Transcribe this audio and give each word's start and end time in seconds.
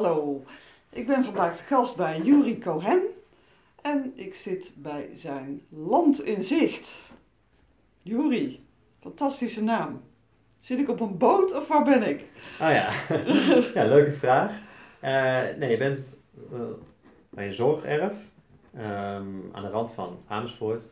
Hallo, 0.00 0.44
ik 0.90 1.06
ben 1.06 1.24
vandaag 1.24 1.56
de 1.56 1.62
gast 1.62 1.96
bij 1.96 2.20
Yuri 2.20 2.58
Cohen 2.58 3.02
en 3.82 4.12
ik 4.14 4.34
zit 4.34 4.70
bij 4.74 5.10
zijn 5.14 5.62
Land 5.68 6.24
in 6.24 6.42
Zicht. 6.42 7.10
Yuri, 8.02 8.66
fantastische 9.00 9.62
naam. 9.62 10.02
Zit 10.60 10.78
ik 10.78 10.88
op 10.88 11.00
een 11.00 11.18
boot 11.18 11.54
of 11.54 11.68
waar 11.68 11.84
ben 11.84 12.02
ik? 12.02 12.20
Oh 12.60 12.70
ja, 12.70 12.92
ja 13.74 13.84
leuke 13.84 14.12
vraag. 14.12 14.50
Uh, 15.02 15.58
nee, 15.58 15.70
je 15.70 15.76
bent 15.76 16.16
uh, 16.52 16.60
bij 17.30 17.46
een 17.46 17.52
zorgerf 17.52 18.16
um, 18.76 19.50
aan 19.52 19.62
de 19.62 19.70
rand 19.70 19.92
van 19.92 20.22
Amersfoort. 20.26 20.82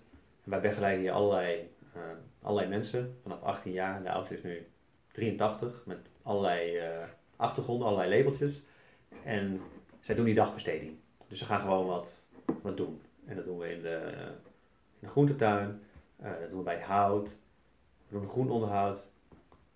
En 0.44 0.50
wij 0.50 0.60
begeleiden 0.60 1.00
hier 1.00 1.12
allerlei, 1.12 1.70
uh, 1.96 2.02
allerlei 2.42 2.68
mensen 2.68 3.18
vanaf 3.22 3.42
18 3.42 3.72
jaar. 3.72 4.02
De 4.02 4.10
oudste 4.10 4.34
is 4.34 4.42
nu 4.42 4.66
83 5.12 5.82
met 5.84 5.98
allerlei 6.22 6.80
achtergronden, 7.36 7.86
allerlei 7.86 8.16
labeltjes. 8.16 8.62
En 9.24 9.60
zij 10.00 10.14
doen 10.14 10.24
die 10.24 10.34
dagbesteding. 10.34 10.96
Dus 11.28 11.38
ze 11.38 11.44
gaan 11.44 11.60
gewoon 11.60 11.86
wat, 11.86 12.24
wat 12.62 12.76
doen. 12.76 13.02
En 13.26 13.36
dat 13.36 13.44
doen 13.44 13.58
we 13.58 13.72
in 13.72 13.82
de, 13.82 14.12
in 15.00 15.06
de 15.06 15.08
groentetuin, 15.08 15.80
dat 16.16 16.48
doen 16.48 16.58
we 16.58 16.64
bij 16.64 16.80
hout, 16.80 17.28
we 18.08 18.18
doen 18.18 18.28
groenonderhoud 18.28 19.02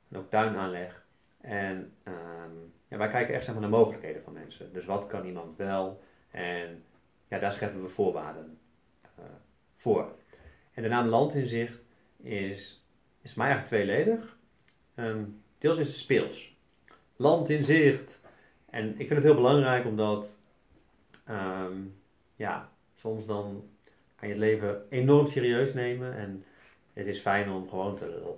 en 0.08 0.18
ook 0.18 0.30
tuinaanleg. 0.30 1.04
En 1.40 1.92
um, 2.04 2.72
ja, 2.88 2.96
wij 2.96 3.08
kijken 3.08 3.34
echt 3.34 3.46
naar 3.46 3.60
de 3.60 3.66
mogelijkheden 3.66 4.22
van 4.22 4.32
mensen. 4.32 4.72
Dus 4.72 4.84
wat 4.84 5.06
kan 5.06 5.24
iemand 5.24 5.56
wel? 5.56 6.02
En 6.30 6.84
ja, 7.28 7.38
daar 7.38 7.52
scheppen 7.52 7.82
we 7.82 7.88
voorwaarden 7.88 8.58
uh, 9.18 9.24
voor. 9.76 10.14
En 10.74 10.82
de 10.82 10.88
naam 10.88 11.06
Landinzicht 11.06 11.80
is, 12.16 12.84
is 13.20 13.34
mij 13.34 13.46
eigenlijk 13.46 13.84
tweeledig. 13.84 14.38
Um, 14.94 15.42
deels 15.58 15.78
is 15.78 15.86
het 15.86 15.96
speels. 15.96 16.56
Land 17.16 17.48
in 17.48 17.64
zicht. 17.64 18.20
En 18.72 18.88
ik 18.88 19.06
vind 19.06 19.10
het 19.10 19.22
heel 19.22 19.34
belangrijk 19.34 19.84
omdat, 19.84 20.26
um, 21.30 22.00
ja, 22.36 22.68
soms 22.94 23.26
dan 23.26 23.68
kan 24.16 24.28
je 24.28 24.34
het 24.34 24.42
leven 24.42 24.86
enorm 24.90 25.26
serieus 25.26 25.74
nemen. 25.74 26.16
En 26.16 26.44
het 26.92 27.06
is 27.06 27.20
fijn 27.20 27.50
om 27.50 27.68
gewoon 27.68 27.96
te, 27.96 28.34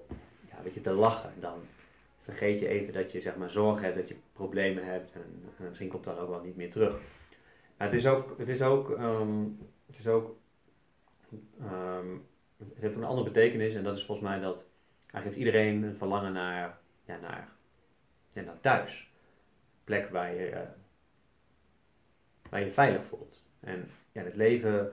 ja, 0.48 0.80
te 0.82 0.92
lachen. 0.92 1.32
Dan 1.40 1.58
vergeet 2.22 2.60
je 2.60 2.68
even 2.68 2.92
dat 2.92 3.12
je 3.12 3.20
zeg 3.20 3.36
maar, 3.36 3.50
zorg 3.50 3.80
hebt, 3.80 3.96
dat 3.96 4.08
je 4.08 4.16
problemen 4.32 4.84
hebt. 4.84 5.12
En, 5.12 5.42
en 5.58 5.68
misschien 5.68 5.88
komt 5.88 6.04
dat 6.04 6.18
ook 6.18 6.28
wel 6.28 6.42
niet 6.42 6.56
meer 6.56 6.70
terug. 6.70 7.00
Maar 7.76 7.88
het 7.88 7.96
is 7.96 8.06
ook, 8.06 8.38
het 8.38 8.48
is 8.48 8.62
ook, 8.62 8.88
um, 8.88 9.58
het 9.86 9.98
is 9.98 10.06
ook, 10.06 10.36
um, 11.62 12.26
het 12.58 12.80
heeft 12.80 12.96
een 12.96 13.04
andere 13.04 13.30
betekenis. 13.30 13.74
En 13.74 13.84
dat 13.84 13.96
is 13.96 14.04
volgens 14.04 14.28
mij 14.28 14.40
dat, 14.40 14.64
eigenlijk 15.00 15.24
heeft 15.24 15.36
iedereen 15.36 15.82
een 15.82 15.96
verlangen 15.96 16.32
naar, 16.32 16.78
ja, 17.04 17.18
naar, 17.20 17.48
naar 18.32 18.60
thuis. 18.60 19.12
Plek 19.84 20.08
waar 20.08 20.34
je, 20.34 20.50
uh, 20.50 20.58
waar 22.50 22.60
je 22.60 22.70
veilig 22.70 23.04
voelt. 23.04 23.42
En 23.60 23.90
ja, 24.12 24.20
in 24.20 24.26
het 24.26 24.36
leven 24.36 24.92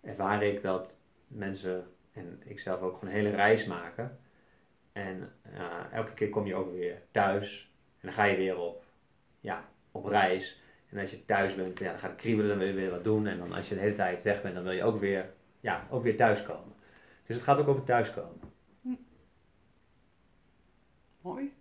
ervaar 0.00 0.42
ik 0.42 0.62
dat 0.62 0.92
mensen 1.26 1.86
en 2.12 2.42
ik 2.44 2.58
zelf 2.58 2.80
ook 2.80 2.98
gewoon 2.98 3.14
een 3.14 3.20
hele 3.20 3.36
reis 3.36 3.64
maken. 3.64 4.18
En 4.92 5.32
uh, 5.54 5.92
elke 5.92 6.12
keer 6.12 6.28
kom 6.28 6.46
je 6.46 6.54
ook 6.54 6.72
weer 6.72 7.02
thuis. 7.10 7.70
En 8.00 8.08
dan 8.08 8.12
ga 8.12 8.24
je 8.24 8.36
weer 8.36 8.58
op, 8.58 8.84
ja, 9.40 9.68
op 9.90 10.04
reis. 10.04 10.60
En 10.90 10.98
als 10.98 11.10
je 11.10 11.24
thuis 11.24 11.54
bent, 11.54 11.78
ja, 11.78 11.90
dan 11.90 11.98
gaat 11.98 12.10
het 12.10 12.20
kriebelen, 12.20 12.48
dan 12.48 12.58
wil 12.58 12.66
je 12.66 12.72
weer 12.72 12.90
wat 12.90 13.04
doen. 13.04 13.26
En 13.26 13.38
dan 13.38 13.52
als 13.52 13.68
je 13.68 13.74
de 13.74 13.80
hele 13.80 13.94
tijd 13.94 14.22
weg 14.22 14.42
bent, 14.42 14.54
dan 14.54 14.62
wil 14.62 14.72
je 14.72 14.84
ook 14.84 15.00
weer, 15.00 15.32
ja, 15.60 15.86
ook 15.90 16.02
weer 16.02 16.16
thuiskomen. 16.16 16.74
Dus 17.26 17.36
het 17.36 17.44
gaat 17.44 17.58
ook 17.58 17.68
over 17.68 17.84
thuiskomen. 17.84 18.40
Hm. 18.82 18.94
Mooi. 21.20 21.52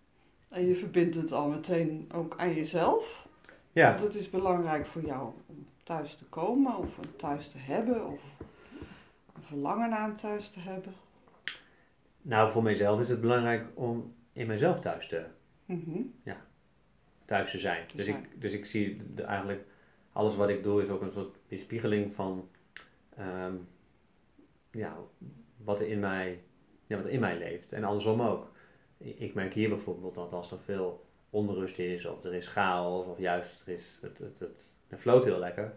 En 0.51 0.65
je 0.65 0.75
verbindt 0.75 1.15
het 1.15 1.31
al 1.31 1.47
meteen 1.47 2.09
ook 2.13 2.33
aan 2.37 2.53
jezelf. 2.53 3.27
Ja. 3.71 3.89
Want 3.89 4.03
het 4.03 4.15
is 4.15 4.29
belangrijk 4.29 4.87
voor 4.87 5.01
jou 5.01 5.33
om 5.45 5.67
thuis 5.83 6.15
te 6.15 6.25
komen 6.25 6.77
of 6.77 6.97
een 6.97 7.15
thuis 7.15 7.47
te 7.47 7.57
hebben 7.57 8.07
of 8.07 8.21
een 9.35 9.43
verlangen 9.43 9.89
naar 9.89 10.09
een 10.09 10.15
thuis 10.15 10.49
te 10.49 10.59
hebben. 10.59 10.93
Nou, 12.21 12.51
voor 12.51 12.63
mijzelf 12.63 12.99
is 12.99 13.09
het 13.09 13.21
belangrijk 13.21 13.65
om 13.73 14.13
in 14.33 14.47
mezelf 14.47 14.79
thuis 14.79 15.07
te, 15.07 15.25
mm 15.65 16.13
ja, 16.23 16.45
thuis 17.25 17.51
te 17.51 17.59
zijn. 17.59 17.85
dus, 17.95 18.07
Ik, 18.07 18.41
dus 18.41 18.53
ik 18.53 18.65
zie 18.65 19.01
de, 19.13 19.23
eigenlijk 19.23 19.65
alles 20.11 20.35
wat 20.35 20.49
ik 20.49 20.63
doe 20.63 20.81
is 20.81 20.89
ook 20.89 21.01
een 21.01 21.11
soort 21.11 21.37
weerspiegeling 21.47 22.15
van 22.15 22.49
um, 23.19 23.67
ja, 24.71 24.97
wat, 25.57 25.79
er 25.79 25.87
in 25.87 25.99
mij, 25.99 26.43
ja, 26.87 26.95
wat 26.95 27.05
er 27.05 27.11
in 27.11 27.19
mij 27.19 27.37
leeft. 27.37 27.71
En 27.71 27.83
andersom 27.83 28.21
ook. 28.21 28.51
Ik 29.01 29.33
merk 29.33 29.53
hier 29.53 29.69
bijvoorbeeld 29.69 30.15
dat 30.15 30.33
als 30.33 30.51
er 30.51 30.59
veel 30.59 31.05
onrust 31.29 31.79
is, 31.79 32.05
of 32.05 32.23
er 32.23 32.33
is 32.33 32.47
chaos, 32.47 33.05
of 33.05 33.17
juist 33.17 33.61
er 33.61 33.73
is 33.73 33.99
het, 34.01 34.17
het, 34.17 34.39
het, 34.39 34.65
het 34.87 34.99
floot 34.99 35.23
heel 35.23 35.39
lekker. 35.39 35.73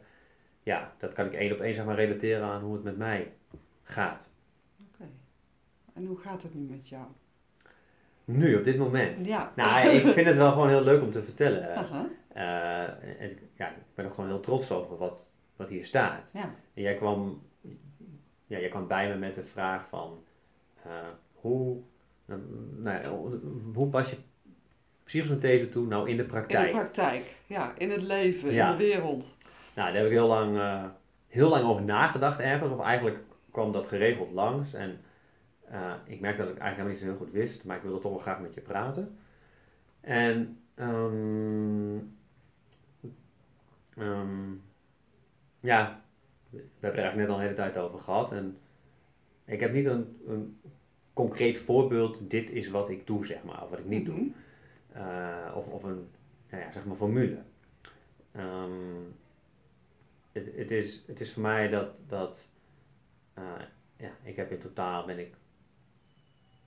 Ja, 0.62 0.92
dat 0.98 1.12
kan 1.12 1.26
ik 1.26 1.32
één 1.32 1.52
op 1.52 1.60
één 1.60 1.74
zeg 1.74 1.84
maar 1.84 1.94
relateren 1.94 2.46
aan 2.46 2.62
hoe 2.62 2.74
het 2.74 2.84
met 2.84 2.96
mij 2.96 3.32
gaat. 3.82 4.32
En 5.94 6.06
hoe 6.06 6.18
gaat 6.18 6.42
het 6.42 6.54
nu 6.54 6.60
met 6.60 6.88
jou? 6.88 7.04
Nu, 8.24 8.56
op 8.56 8.64
dit 8.64 8.78
moment? 8.78 9.26
Ja. 9.26 9.52
Nou, 9.56 9.88
ik 9.88 10.02
vind 10.14 10.26
het 10.26 10.36
wel 10.36 10.52
gewoon 10.52 10.68
heel 10.68 10.82
leuk 10.82 11.02
om 11.02 11.10
te 11.10 11.22
vertellen. 11.22 11.86
Uh, 12.36 13.20
en, 13.20 13.38
ja, 13.56 13.68
ik 13.68 13.94
ben 13.94 14.06
ook 14.06 14.14
gewoon 14.14 14.30
heel 14.30 14.40
trots 14.40 14.70
over 14.70 14.96
wat, 14.96 15.30
wat 15.56 15.68
hier 15.68 15.84
staat. 15.84 16.30
Ja. 16.32 16.54
En 16.74 16.82
jij 16.82 16.94
kwam, 16.94 17.42
ja, 18.46 18.58
jij 18.58 18.68
kwam 18.68 18.86
bij 18.86 19.08
me 19.08 19.14
met 19.14 19.34
de 19.34 19.44
vraag 19.44 19.88
van 19.88 20.24
uh, 20.86 20.92
hoe, 21.32 21.82
nou, 22.76 23.40
hoe 23.74 23.88
pas 23.88 24.10
je 24.10 24.16
psychosynthese 25.04 25.68
toe 25.68 25.86
nou 25.86 26.08
in 26.10 26.16
de 26.16 26.24
praktijk? 26.24 26.66
In 26.66 26.72
de 26.72 26.80
praktijk, 26.80 27.36
ja, 27.46 27.74
in 27.78 27.90
het 27.90 28.02
leven, 28.02 28.50
in 28.50 28.68
de 28.68 28.76
wereld. 28.76 29.36
Nou, 29.74 29.92
daar 29.92 29.96
heb 29.96 30.06
ik 30.06 30.12
heel 30.12 30.26
lang, 30.26 30.56
uh, 30.56 30.84
heel 31.28 31.48
lang 31.48 31.64
over 31.64 31.82
nagedacht 31.82 32.40
ergens, 32.40 32.72
of 32.72 32.80
eigenlijk 32.80 33.18
kwam 33.50 33.72
dat 33.72 33.86
geregeld 33.86 34.32
langs. 34.32 34.74
En 34.74 35.00
uh, 35.72 35.92
ik 36.04 36.20
merk 36.20 36.36
dat 36.36 36.48
ik 36.48 36.58
eigenlijk 36.58 36.76
helemaal 36.76 36.88
niet 36.88 36.98
zo 36.98 37.04
heel 37.04 37.16
goed 37.16 37.30
wist, 37.30 37.64
maar 37.64 37.76
ik 37.76 37.82
wilde 37.82 37.98
toch 37.98 38.10
wel 38.10 38.20
graag 38.20 38.40
met 38.40 38.54
je 38.54 38.60
praten. 38.60 39.18
En 40.00 40.58
um, 40.76 42.16
um, 43.98 44.62
ja, 45.60 46.00
we 46.50 46.58
hebben 46.80 47.00
er 47.00 47.06
eigenlijk 47.06 47.16
net 47.16 47.28
al 47.28 47.34
een 47.34 47.42
hele 47.42 47.54
tijd 47.54 47.76
over 47.76 48.00
gehad. 48.00 48.32
En 48.32 48.58
ik 49.44 49.60
heb 49.60 49.72
niet 49.72 49.86
een, 49.86 50.20
een 50.26 50.60
concreet 51.14 51.58
voorbeeld, 51.58 52.18
dit 52.20 52.50
is 52.50 52.68
wat 52.68 52.90
ik 52.90 53.06
doe, 53.06 53.26
zeg 53.26 53.42
maar, 53.42 53.62
of 53.62 53.70
wat 53.70 53.78
ik 53.78 53.88
niet 53.88 54.06
doe. 54.06 54.30
Uh, 54.96 55.56
of, 55.56 55.66
of 55.66 55.82
een, 55.82 56.08
nou 56.50 56.62
ja, 56.62 56.72
zeg 56.72 56.84
maar, 56.84 56.96
formule. 56.96 57.38
Um, 58.36 59.14
het, 60.32 60.56
het, 60.56 60.70
is, 60.70 61.02
het 61.06 61.20
is 61.20 61.32
voor 61.32 61.42
mij 61.42 61.68
dat, 61.68 61.88
dat 62.08 62.38
uh, 63.38 63.44
ja, 63.96 64.10
ik 64.22 64.36
heb 64.36 64.50
in 64.50 64.58
totaal 64.58 65.04
ben 65.06 65.18
ik 65.18 65.34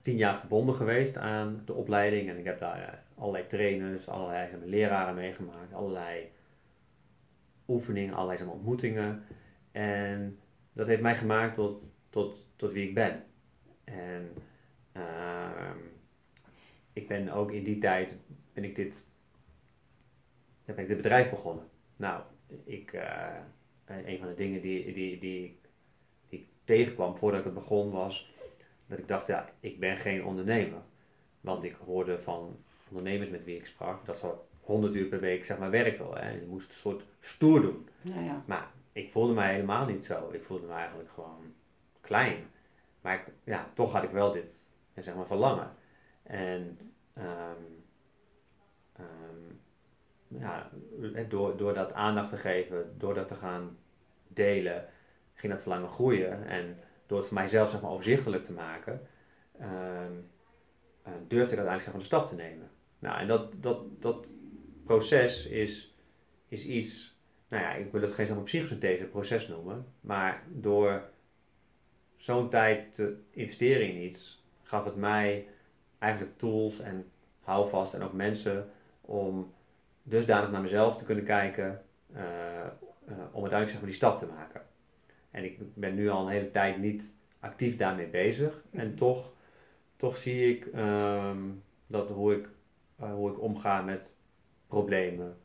tien 0.02 0.16
jaar 0.16 0.36
verbonden 0.36 0.74
geweest 0.74 1.16
aan 1.16 1.62
de 1.64 1.72
opleiding. 1.72 2.28
En 2.28 2.38
ik 2.38 2.44
heb 2.44 2.58
daar 2.58 2.82
eh, 2.82 2.98
allerlei 3.14 3.46
trainers, 3.46 4.08
allerlei 4.08 4.48
leraren 4.64 5.14
meegemaakt, 5.14 5.72
allerlei 5.72 6.30
oefeningen, 7.68 8.14
allerlei 8.14 8.50
ontmoetingen. 8.50 9.24
En 9.72 10.38
dat 10.72 10.86
heeft 10.86 11.02
mij 11.02 11.16
gemaakt 11.16 11.54
tot, 11.54 11.82
tot, 12.10 12.46
tot 12.56 12.72
wie 12.72 12.88
ik 12.88 12.94
ben. 12.94 13.24
En 13.92 14.32
uh, 14.96 15.70
ik 16.92 17.08
ben 17.08 17.28
ook 17.28 17.52
in 17.52 17.64
die 17.64 17.78
tijd, 17.78 18.14
ben 18.52 18.64
ik 18.64 18.76
dit, 18.76 18.92
ben 20.64 20.78
ik 20.78 20.88
dit 20.88 20.96
bedrijf 20.96 21.30
begonnen. 21.30 21.68
Nou, 21.96 22.22
ik, 22.64 22.92
uh, 22.92 23.34
een 23.86 24.18
van 24.18 24.28
de 24.28 24.34
dingen 24.34 24.60
die, 24.60 24.84
die, 24.84 24.94
die, 24.94 25.18
die 25.18 25.58
ik 26.28 26.46
tegenkwam 26.64 27.16
voordat 27.16 27.38
ik 27.38 27.44
het 27.44 27.54
begon 27.54 27.90
was 27.90 28.32
dat 28.88 28.98
ik 28.98 29.08
dacht, 29.08 29.26
ja, 29.26 29.48
ik 29.60 29.80
ben 29.80 29.96
geen 29.96 30.24
ondernemer. 30.24 30.80
Want 31.40 31.64
ik 31.64 31.76
hoorde 31.84 32.18
van 32.18 32.56
ondernemers 32.88 33.30
met 33.30 33.44
wie 33.44 33.56
ik 33.56 33.66
sprak, 33.66 34.06
dat 34.06 34.18
ze 34.18 34.32
100 34.60 34.94
uur 34.94 35.06
per 35.06 35.20
week 35.20 35.44
zeg 35.44 35.58
maar 35.58 35.70
werken. 35.70 36.06
Hè. 36.14 36.30
Je 36.30 36.46
moest 36.46 36.68
een 36.68 36.76
soort 36.76 37.04
stoer 37.20 37.60
doen. 37.60 37.88
Ja, 38.00 38.20
ja. 38.20 38.42
Maar 38.46 38.70
ik 38.92 39.10
voelde 39.10 39.32
mij 39.32 39.52
helemaal 39.52 39.86
niet 39.86 40.04
zo. 40.04 40.30
Ik 40.32 40.42
voelde 40.42 40.66
me 40.66 40.72
eigenlijk 40.72 41.10
gewoon 41.10 41.54
klein. 42.00 42.36
Maar 43.08 43.16
ik, 43.16 43.32
ja, 43.44 43.70
toch 43.74 43.92
had 43.92 44.02
ik 44.02 44.10
wel 44.10 44.32
dit 44.32 44.44
zeg 44.94 45.14
maar, 45.14 45.26
verlangen. 45.26 45.70
En 46.22 46.78
um, 47.18 47.84
um, 49.00 49.60
ja, 50.40 50.70
door, 51.28 51.56
door 51.56 51.74
dat 51.74 51.92
aandacht 51.92 52.30
te 52.30 52.36
geven, 52.36 52.94
door 52.98 53.14
dat 53.14 53.28
te 53.28 53.34
gaan 53.34 53.78
delen, 54.26 54.88
ging 55.34 55.52
dat 55.52 55.62
verlangen 55.62 55.88
groeien. 55.88 56.46
En 56.46 56.78
door 57.06 57.18
het 57.18 57.26
voor 57.26 57.36
mijzelf 57.36 57.70
zeg 57.70 57.80
maar, 57.80 57.90
overzichtelijk 57.90 58.44
te 58.44 58.52
maken, 58.52 59.06
uh, 59.60 59.66
uh, 59.66 61.12
durfde 61.28 61.52
ik 61.52 61.58
uiteindelijk 61.58 61.82
zeg 61.82 61.92
maar, 61.92 62.00
de 62.00 62.06
stap 62.06 62.26
te 62.28 62.34
nemen. 62.34 62.70
Nou, 62.98 63.20
en 63.20 63.26
dat, 63.26 63.52
dat, 63.62 64.02
dat 64.02 64.26
proces 64.84 65.46
is, 65.46 65.94
is 66.48 66.64
iets, 66.64 67.18
nou 67.48 67.62
ja, 67.62 67.72
ik 67.72 67.92
wil 67.92 68.02
het 68.02 68.12
geen 68.12 68.26
zo'n 68.26 68.42
psychosynthese 68.42 69.04
proces 69.04 69.48
noemen, 69.48 69.86
maar 70.00 70.42
door 70.48 71.02
zo'n 72.18 72.50
tijd 72.50 72.94
te 72.94 73.16
investeren 73.30 73.88
in 73.88 74.02
iets, 74.02 74.44
gaf 74.62 74.84
het 74.84 74.96
mij 74.96 75.46
eigenlijk 75.98 76.38
tools 76.38 76.80
en 76.80 77.10
houvast 77.40 77.94
en 77.94 78.02
ook 78.02 78.12
mensen 78.12 78.70
om 79.00 79.52
dusdanig 80.02 80.50
naar 80.50 80.60
mezelf 80.60 80.96
te 80.96 81.04
kunnen 81.04 81.24
kijken 81.24 81.82
uh, 82.14 82.20
om 83.08 83.42
uiteindelijk 83.42 83.68
zeg 83.68 83.76
maar, 83.76 83.86
die 83.86 83.94
stap 83.94 84.18
te 84.18 84.26
maken. 84.26 84.62
En 85.30 85.44
ik 85.44 85.74
ben 85.74 85.94
nu 85.94 86.08
al 86.08 86.22
een 86.22 86.32
hele 86.32 86.50
tijd 86.50 86.78
niet 86.78 87.02
actief 87.40 87.76
daarmee 87.76 88.06
bezig. 88.06 88.62
En 88.70 88.94
toch, 88.94 89.32
toch 89.96 90.16
zie 90.16 90.56
ik 90.56 90.66
ehm, 90.66 91.38
dat 91.86 92.08
hoe 92.08 92.36
ik, 92.36 92.48
hoe 92.96 93.30
ik 93.30 93.40
omga 93.40 93.82
met 93.82 94.00
problemen, 94.66 95.36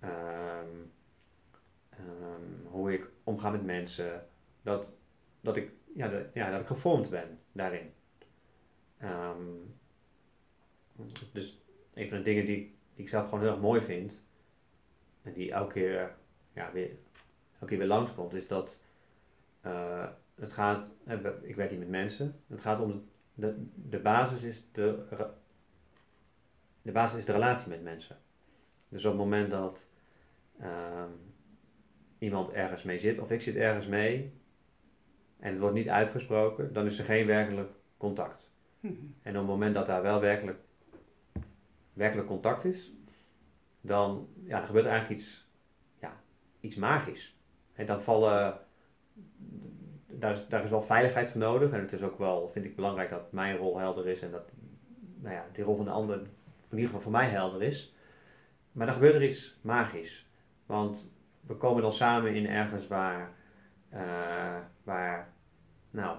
ehm, 0.00 0.76
ehm, 1.90 2.66
hoe 2.70 2.92
ik 2.92 3.08
omga 3.24 3.50
met 3.50 3.64
mensen, 3.64 4.26
dat, 4.62 4.86
dat, 5.40 5.56
ik, 5.56 5.70
ja, 5.94 6.08
dat, 6.08 6.26
ja, 6.34 6.50
dat 6.50 6.60
ik 6.60 6.66
gevormd 6.66 7.10
ben 7.10 7.38
daarin. 7.52 7.92
dus 11.32 11.62
een 11.94 12.08
van 12.08 12.18
de 12.18 12.24
dingen 12.24 12.46
die, 12.46 12.76
ik 12.94 13.08
zelf 13.08 13.24
gewoon 13.24 13.40
heel 13.40 13.50
erg 13.50 13.60
mooi 13.60 13.80
vind, 13.80 14.22
en 15.22 15.32
die 15.32 15.52
elke 15.52 15.72
keer, 15.72 16.14
ja, 16.52 16.72
weer, 16.72 16.90
elke 17.52 17.66
keer 17.66 17.78
weer 17.78 17.86
langskomt, 17.86 18.34
is 18.34 18.46
dat 18.46 18.76
uh, 19.66 20.08
het 20.34 20.52
gaat, 20.52 20.94
ik 21.42 21.56
werk 21.56 21.70
niet 21.70 21.78
met 21.78 21.88
mensen, 21.88 22.40
het 22.46 22.60
gaat 22.60 22.80
om 22.80 23.08
de, 23.34 23.66
de, 23.74 23.98
basis 23.98 24.42
is 24.42 24.62
de, 24.72 25.04
de 26.82 26.92
basis 26.92 27.18
is 27.18 27.24
de 27.24 27.32
relatie 27.32 27.68
met 27.68 27.82
mensen. 27.82 28.16
Dus 28.88 29.04
op 29.04 29.10
het 29.10 29.20
moment 29.20 29.50
dat 29.50 29.78
uh, 30.60 31.04
iemand 32.18 32.50
ergens 32.50 32.82
mee 32.82 32.98
zit, 32.98 33.18
of 33.18 33.30
ik 33.30 33.40
zit 33.40 33.56
ergens 33.56 33.86
mee, 33.86 34.32
en 35.44 35.50
het 35.50 35.60
wordt 35.60 35.74
niet 35.74 35.88
uitgesproken, 35.88 36.72
dan 36.72 36.86
is 36.86 36.98
er 36.98 37.04
geen 37.04 37.26
werkelijk 37.26 37.70
contact. 37.96 38.50
En 39.22 39.32
op 39.32 39.40
het 39.40 39.46
moment 39.46 39.74
dat 39.74 39.86
daar 39.86 40.02
wel 40.02 40.20
werkelijk, 40.20 40.58
werkelijk 41.92 42.28
contact 42.28 42.64
is, 42.64 42.92
dan, 43.80 44.28
ja, 44.44 44.58
dan 44.58 44.66
gebeurt 44.66 44.84
er 44.84 44.90
eigenlijk 44.90 45.20
iets, 45.20 45.48
ja, 46.00 46.20
iets 46.60 46.76
magisch. 46.76 47.36
En 47.72 47.86
dan 47.86 48.02
vallen, 48.02 48.58
daar 50.06 50.32
is, 50.32 50.48
daar 50.48 50.64
is 50.64 50.70
wel 50.70 50.82
veiligheid 50.82 51.28
voor 51.28 51.40
nodig. 51.40 51.70
En 51.70 51.80
het 51.80 51.92
is 51.92 52.02
ook 52.02 52.18
wel, 52.18 52.48
vind 52.48 52.64
ik 52.64 52.76
belangrijk 52.76 53.10
dat 53.10 53.32
mijn 53.32 53.56
rol 53.56 53.78
helder 53.78 54.08
is 54.08 54.22
en 54.22 54.30
dat, 54.30 54.50
nou 55.20 55.34
ja, 55.34 55.46
die 55.52 55.64
rol 55.64 55.76
van 55.76 55.84
de 55.84 55.90
ander 55.90 56.16
in 56.16 56.26
ieder 56.70 56.86
geval 56.86 57.00
voor 57.00 57.12
mij 57.12 57.28
helder 57.28 57.62
is. 57.62 57.94
Maar 58.72 58.86
dan 58.86 58.94
gebeurt 58.94 59.14
er 59.14 59.28
iets 59.28 59.58
magisch. 59.60 60.28
Want 60.66 61.14
we 61.40 61.54
komen 61.54 61.82
dan 61.82 61.92
samen 61.92 62.34
in 62.34 62.46
ergens 62.46 62.86
waar, 62.86 63.32
uh, 63.94 64.58
waar 64.82 65.32
nou, 65.90 66.18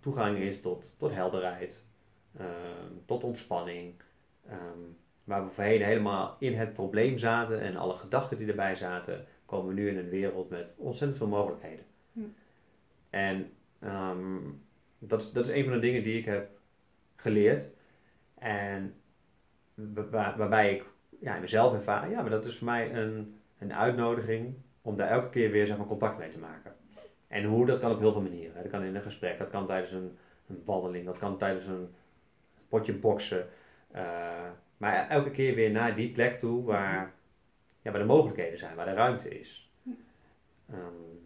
toegang 0.00 0.38
is 0.38 0.60
tot, 0.60 0.84
tot 0.96 1.12
helderheid, 1.12 1.86
uh, 2.40 2.46
tot 3.04 3.24
ontspanning. 3.24 3.94
Um, 4.50 4.96
waar 5.24 5.44
we 5.44 5.50
voorheen 5.50 5.82
helemaal 5.82 6.36
in 6.38 6.54
het 6.54 6.72
probleem 6.72 7.18
zaten 7.18 7.60
en 7.60 7.76
alle 7.76 7.96
gedachten 7.96 8.38
die 8.38 8.48
erbij 8.48 8.74
zaten, 8.74 9.24
komen 9.44 9.74
we 9.74 9.80
nu 9.80 9.88
in 9.88 9.98
een 9.98 10.08
wereld 10.08 10.50
met 10.50 10.66
ontzettend 10.76 11.18
veel 11.18 11.28
mogelijkheden. 11.28 11.84
Hm. 12.12 12.20
En 13.10 13.52
um, 13.84 14.62
dat, 14.98 15.22
is, 15.22 15.32
dat 15.32 15.48
is 15.48 15.54
een 15.54 15.64
van 15.64 15.72
de 15.72 15.78
dingen 15.78 16.02
die 16.02 16.18
ik 16.18 16.24
heb 16.24 16.48
geleerd. 17.16 17.66
En 18.34 18.94
waar, 19.74 20.36
waarbij 20.36 20.74
ik 20.74 20.84
ja, 21.20 21.38
mezelf 21.38 21.72
ervaar, 21.72 22.10
ja, 22.10 22.20
maar 22.20 22.30
dat 22.30 22.44
is 22.44 22.56
voor 22.56 22.66
mij 22.66 22.94
een, 22.94 23.34
een 23.58 23.74
uitnodiging 23.74 24.54
om 24.82 24.96
daar 24.96 25.08
elke 25.08 25.30
keer 25.30 25.50
weer 25.50 25.66
zeg 25.66 25.76
maar, 25.76 25.86
contact 25.86 26.18
mee 26.18 26.30
te 26.30 26.38
maken. 26.38 26.74
En 27.28 27.44
hoe, 27.44 27.66
dat 27.66 27.80
kan 27.80 27.90
op 27.90 27.98
heel 27.98 28.12
veel 28.12 28.22
manieren. 28.22 28.62
Dat 28.62 28.70
kan 28.70 28.82
in 28.82 28.94
een 28.94 29.02
gesprek, 29.02 29.38
dat 29.38 29.50
kan 29.50 29.66
tijdens 29.66 29.92
een, 29.92 30.18
een 30.46 30.62
wandeling, 30.64 31.04
dat 31.04 31.18
kan 31.18 31.38
tijdens 31.38 31.66
een 31.66 31.94
potje 32.68 32.94
boksen. 32.94 33.48
Uh, 33.94 34.50
maar 34.76 35.08
elke 35.08 35.30
keer 35.30 35.54
weer 35.54 35.70
naar 35.70 35.94
die 35.94 36.12
plek 36.12 36.40
toe 36.40 36.64
waar, 36.64 37.12
ja, 37.82 37.90
waar 37.90 38.00
de 38.00 38.06
mogelijkheden 38.06 38.58
zijn, 38.58 38.76
waar 38.76 38.86
de 38.86 38.92
ruimte 38.92 39.38
is. 39.38 39.70
Um, 40.70 41.20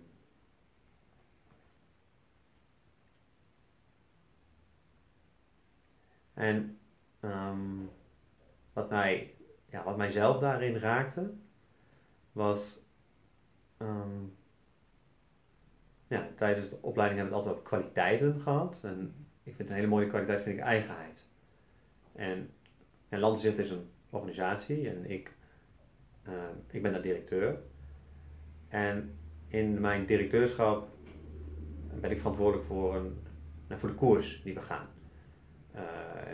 en 6.34 6.78
um, 7.20 7.90
wat, 8.72 8.90
mij, 8.90 9.34
ja, 9.70 9.84
wat 9.84 9.96
mijzelf 9.96 10.38
daarin 10.38 10.76
raakte, 10.76 11.30
was. 12.32 12.78
Um, 13.78 14.38
ja, 16.10 16.28
tijdens 16.36 16.68
de 16.68 16.78
opleiding 16.80 17.20
hebben 17.20 17.38
we 17.38 17.42
het 17.42 17.48
altijd 17.48 17.54
over 17.54 17.78
kwaliteiten 17.78 18.40
gehad. 18.40 18.80
En 18.84 19.14
ik 19.42 19.54
vind 19.54 19.68
een 19.68 19.74
hele 19.74 19.86
mooie 19.86 20.06
kwaliteit 20.06 20.42
vind 20.42 20.58
ik 20.58 20.64
eigenheid. 20.64 21.24
En 22.12 22.50
en 23.08 23.20
is 23.56 23.70
een 23.70 23.90
organisatie 24.10 24.88
en 24.88 25.10
ik, 25.10 25.32
uh, 26.28 26.32
ik 26.70 26.82
ben 26.82 26.92
daar 26.92 27.02
directeur. 27.02 27.58
En 28.68 29.18
in 29.48 29.80
mijn 29.80 30.06
directeurschap 30.06 30.88
ben 32.00 32.10
ik 32.10 32.18
verantwoordelijk 32.18 32.66
voor, 32.66 32.96
een, 32.96 33.18
nou, 33.68 33.80
voor 33.80 33.88
de 33.88 33.94
koers 33.94 34.40
die 34.42 34.54
we 34.54 34.60
gaan. 34.60 34.86
Uh, 35.74 35.80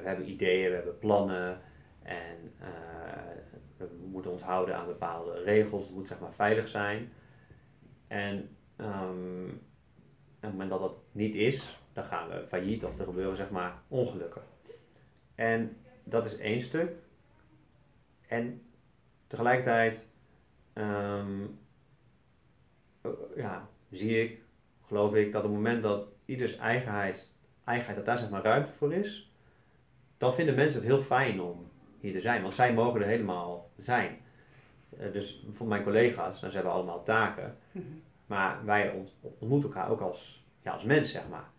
we 0.02 0.08
hebben 0.08 0.30
ideeën, 0.30 0.68
we 0.68 0.74
hebben 0.74 0.98
plannen 0.98 1.60
en 2.02 2.52
uh, 2.60 2.66
we 3.76 3.88
moeten 4.10 4.30
ons 4.30 4.42
houden 4.42 4.76
aan 4.76 4.86
bepaalde 4.86 5.42
regels. 5.42 5.86
Het 5.86 5.94
moet 5.94 6.06
zeg 6.06 6.20
maar 6.20 6.34
veilig 6.34 6.68
zijn. 6.68 7.12
En 8.06 8.55
um, 8.76 9.48
op 10.36 10.42
het 10.42 10.50
moment 10.50 10.70
dat 10.70 10.80
dat 10.80 10.96
niet 11.12 11.34
is, 11.34 11.78
dan 11.92 12.04
gaan 12.04 12.28
we 12.28 12.44
failliet 12.48 12.84
of 12.84 12.98
er 12.98 13.04
gebeuren 13.04 13.36
zeg 13.36 13.50
maar 13.50 13.74
ongelukken. 13.88 14.42
En 15.34 15.76
dat 16.04 16.26
is 16.26 16.36
één 16.36 16.62
stuk. 16.62 16.92
En 18.28 18.62
tegelijkertijd 19.26 20.06
um, 20.74 21.58
ja, 23.36 23.68
zie 23.90 24.22
ik, 24.22 24.40
geloof 24.86 25.14
ik, 25.14 25.32
dat 25.32 25.44
op 25.44 25.48
het 25.48 25.56
moment 25.56 25.82
dat 25.82 26.08
ieders 26.24 26.56
eigenheid, 26.56 27.32
eigenheid 27.64 27.96
dat 27.96 28.06
daar 28.06 28.18
zeg 28.18 28.30
maar 28.30 28.42
ruimte 28.42 28.72
voor 28.72 28.92
is, 28.92 29.30
dan 30.18 30.34
vinden 30.34 30.54
mensen 30.54 30.80
het 30.80 30.88
heel 30.88 31.00
fijn 31.00 31.40
om 31.40 31.70
hier 32.00 32.12
te 32.12 32.20
zijn. 32.20 32.42
Want 32.42 32.54
zij 32.54 32.74
mogen 32.74 33.00
er 33.00 33.06
helemaal 33.06 33.70
zijn. 33.76 34.18
Uh, 35.00 35.12
dus 35.12 35.46
voor 35.52 35.66
mijn 35.66 35.82
collega's, 35.82 36.40
dan 36.40 36.50
ze 36.50 36.56
hebben 36.56 36.74
allemaal 36.74 37.02
taken. 37.02 37.56
Mhm. 37.72 37.84
Maar 38.26 38.64
wij 38.64 39.04
ontmoeten 39.20 39.68
elkaar 39.68 39.90
ook 39.90 40.00
als, 40.00 40.46
ja, 40.62 40.72
als 40.72 40.84
mens, 40.84 41.10
zeg 41.10 41.28
maar. 41.28 41.50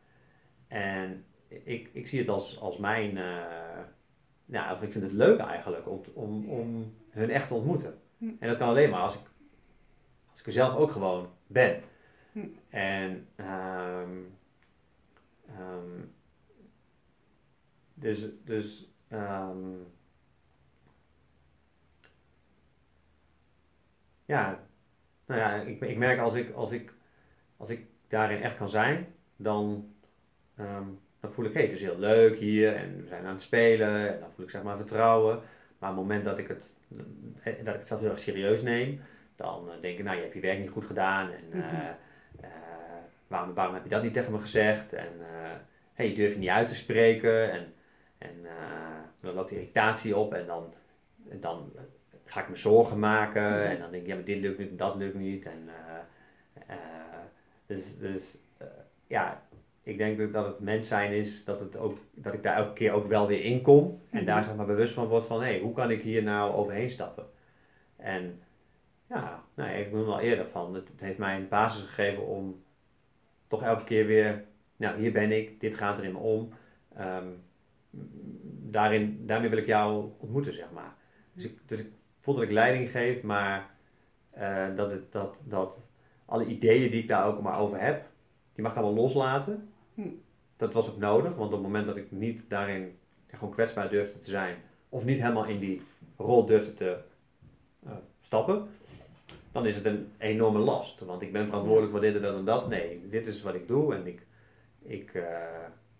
En 0.67 1.25
ik, 1.47 1.89
ik 1.93 2.07
zie 2.07 2.19
het 2.19 2.29
als, 2.29 2.59
als 2.59 2.77
mijn, 2.77 3.17
uh, 3.17 3.79
nou, 4.45 4.75
of 4.75 4.81
ik 4.81 4.91
vind 4.91 5.03
het 5.03 5.13
leuk 5.13 5.39
eigenlijk 5.39 5.89
om, 5.89 6.01
om, 6.13 6.49
om 6.49 6.93
hun 7.09 7.29
echt 7.29 7.47
te 7.47 7.53
ontmoeten. 7.53 8.01
Hm. 8.17 8.29
En 8.39 8.47
dat 8.47 8.57
kan 8.57 8.67
alleen 8.67 8.89
maar 8.89 9.01
als 9.01 9.15
ik, 9.15 9.21
als 10.31 10.39
ik 10.39 10.45
er 10.45 10.51
zelf 10.51 10.75
ook 10.75 10.91
gewoon 10.91 11.29
ben. 11.47 11.81
Hm. 12.31 12.47
En 12.69 13.27
um, 13.37 14.37
um, 15.59 16.15
dus, 17.93 18.19
dus 18.43 18.91
um, 19.11 19.87
ja, 24.25 24.66
nou 25.27 25.39
ja, 25.39 25.53
ik, 25.53 25.81
ik 25.81 25.97
merk 25.97 26.19
als 26.19 26.33
ik, 26.33 26.53
als, 26.53 26.71
ik, 26.71 26.93
als 27.57 27.69
ik 27.69 27.85
daarin 28.07 28.41
echt 28.41 28.57
kan 28.57 28.69
zijn, 28.69 29.07
dan, 29.35 29.93
dan 31.19 31.31
voel 31.31 31.45
ik, 31.45 31.53
hé, 31.53 31.59
hey, 31.59 31.67
het 31.67 31.77
is 31.77 31.85
heel 31.85 31.99
leuk 31.99 32.37
hier 32.37 32.75
en 32.75 33.01
we 33.01 33.07
zijn 33.07 33.25
aan 33.25 33.33
het 33.33 33.41
spelen 33.41 34.13
en 34.13 34.19
dan 34.19 34.31
voel 34.35 34.45
ik 34.45 34.51
zeg 34.51 34.63
maar 34.63 34.77
vertrouwen. 34.77 35.41
Maar 35.79 35.89
op 35.89 35.95
het 35.95 36.05
moment 36.05 36.25
dat 36.25 36.37
ik 36.37 36.47
het, 36.47 36.71
eh, 37.43 37.53
dat 37.63 37.73
ik 37.73 37.79
het 37.79 37.87
zelf 37.87 37.99
heel 37.99 38.09
erg 38.09 38.19
serieus 38.19 38.61
neem, 38.61 39.01
dan 39.35 39.71
eh, 39.71 39.81
denk 39.81 39.97
ik, 39.97 40.03
nou, 40.03 40.15
je 40.15 40.21
hebt 40.21 40.33
je 40.33 40.39
werk 40.39 40.59
niet 40.59 40.69
goed 40.69 40.85
gedaan 40.85 41.31
en 41.31 41.43
uh, 41.51 41.63
uh, 42.41 42.49
waarom, 43.27 43.53
waarom 43.53 43.73
heb 43.73 43.83
je 43.83 43.89
dat 43.89 44.03
niet 44.03 44.13
tegen 44.13 44.31
me 44.31 44.39
gezegd? 44.39 44.93
En 44.93 45.11
hey, 45.93 46.09
je 46.09 46.15
durft 46.15 46.33
je 46.33 46.39
niet 46.39 46.49
uit 46.49 46.67
te 46.67 46.75
spreken 46.75 47.51
en, 47.51 47.73
en 48.17 48.35
dan 49.19 49.33
loopt 49.33 49.51
irritatie 49.51 50.17
op 50.17 50.33
en 50.33 50.45
dan, 50.45 50.73
dan 51.15 51.71
ga 52.29 52.41
ik 52.41 52.49
me 52.49 52.55
zorgen 52.55 52.99
maken 52.99 53.69
en 53.69 53.79
dan 53.79 53.91
denk 53.91 54.03
ik, 54.03 54.09
ja, 54.09 54.15
maar 54.15 54.23
dit 54.23 54.39
lukt 54.39 54.57
niet 54.57 54.69
en 54.69 54.77
dat 54.77 54.95
lukt 54.95 55.15
niet. 55.15 55.45
En, 55.45 55.69
dus, 57.65 57.97
dus 57.99 58.37
ja, 59.07 59.41
ik 59.83 59.97
denk 59.97 60.33
dat 60.33 60.45
het 60.45 60.59
mens 60.59 60.87
zijn 60.87 61.11
is 61.11 61.45
dat, 61.45 61.59
het 61.59 61.77
ook, 61.77 61.97
dat 62.11 62.33
ik 62.33 62.43
daar 62.43 62.55
elke 62.55 62.73
keer 62.73 62.91
ook 62.91 63.07
wel 63.07 63.27
weer 63.27 63.43
in 63.43 63.61
kom. 63.61 64.01
En 64.09 64.25
daar 64.25 64.37
mhm. 64.37 64.45
zeg 64.47 64.55
maar 64.55 64.65
bewust 64.65 64.93
van 64.93 65.07
word 65.07 65.23
van, 65.23 65.41
hé, 65.41 65.49
hey, 65.49 65.59
hoe 65.59 65.73
kan 65.73 65.91
ik 65.91 66.01
hier 66.01 66.23
nou 66.23 66.53
overheen 66.53 66.89
stappen? 66.89 67.25
En 67.95 68.41
ja, 69.09 69.43
nou, 69.53 69.77
ik 69.77 69.91
noem 69.91 70.09
al 70.09 70.19
eerder 70.19 70.45
van, 70.45 70.73
het, 70.73 70.87
het, 70.87 70.99
heeft 70.99 71.17
mij 71.17 71.35
een 71.35 71.47
basis 71.47 71.81
gegeven 71.81 72.25
om 72.27 72.63
toch 73.47 73.63
elke 73.63 73.83
keer 73.83 74.05
weer, 74.05 74.43
nou, 74.75 74.99
hier 74.99 75.11
ben 75.11 75.31
ik, 75.31 75.59
dit 75.59 75.75
gaat 75.75 75.97
er 75.97 76.03
in 76.03 76.11
me 76.11 76.17
om. 76.17 76.53
Um, 76.99 77.43
daarin, 78.71 79.25
daarmee 79.25 79.49
wil 79.49 79.57
ik 79.57 79.65
jou 79.65 80.09
ontmoeten, 80.17 80.53
zeg 80.53 80.71
maar. 80.71 80.93
Dus 81.33 81.45
ik, 81.45 81.57
dus 81.65 81.79
ik 81.79 81.87
voel 82.27 82.35
dat 82.35 82.45
ik 82.45 82.51
leiding 82.51 82.89
geef, 82.89 83.21
maar 83.21 83.69
uh, 84.37 84.75
dat, 84.75 84.91
het, 84.91 85.11
dat, 85.11 85.35
dat 85.43 85.77
alle 86.25 86.45
ideeën 86.45 86.91
die 86.91 87.01
ik 87.01 87.07
daar 87.07 87.25
ook 87.25 87.41
maar 87.41 87.59
over 87.59 87.79
heb, 87.79 88.05
die 88.53 88.63
mag 88.63 88.71
ik 88.71 88.77
allemaal 88.77 89.03
loslaten. 89.03 89.69
Hm. 89.93 90.01
Dat 90.57 90.73
was 90.73 90.89
ook 90.89 90.97
nodig, 90.97 91.35
want 91.35 91.47
op 91.47 91.51
het 91.51 91.61
moment 91.61 91.85
dat 91.85 91.95
ik 91.95 92.11
niet 92.11 92.41
daarin 92.47 92.97
gewoon 93.27 93.53
kwetsbaar 93.53 93.89
durfde 93.89 94.19
te 94.19 94.29
zijn, 94.29 94.55
of 94.89 95.05
niet 95.05 95.21
helemaal 95.21 95.45
in 95.45 95.59
die 95.59 95.81
rol 96.17 96.45
durfde 96.45 96.73
te, 96.73 96.97
eh, 97.85 97.91
stappen, 98.21 98.67
dan 99.51 99.65
is 99.65 99.75
het 99.75 99.85
een 99.85 100.11
enorme 100.17 100.59
last. 100.59 100.99
Want 100.99 101.21
ik 101.21 101.31
ben 101.31 101.45
verantwoordelijk 101.45 101.91
voor 101.91 102.01
dit 102.01 102.15
en 102.15 102.21
dat 102.21 102.35
en 102.35 102.45
dat. 102.45 102.69
Nee, 102.69 103.09
dit 103.09 103.27
is 103.27 103.41
wat 103.41 103.55
ik 103.55 103.67
doe 103.67 103.95
en 103.95 104.07
ik, 104.07 104.25
ik, 104.81 105.13
eh, 105.13 105.23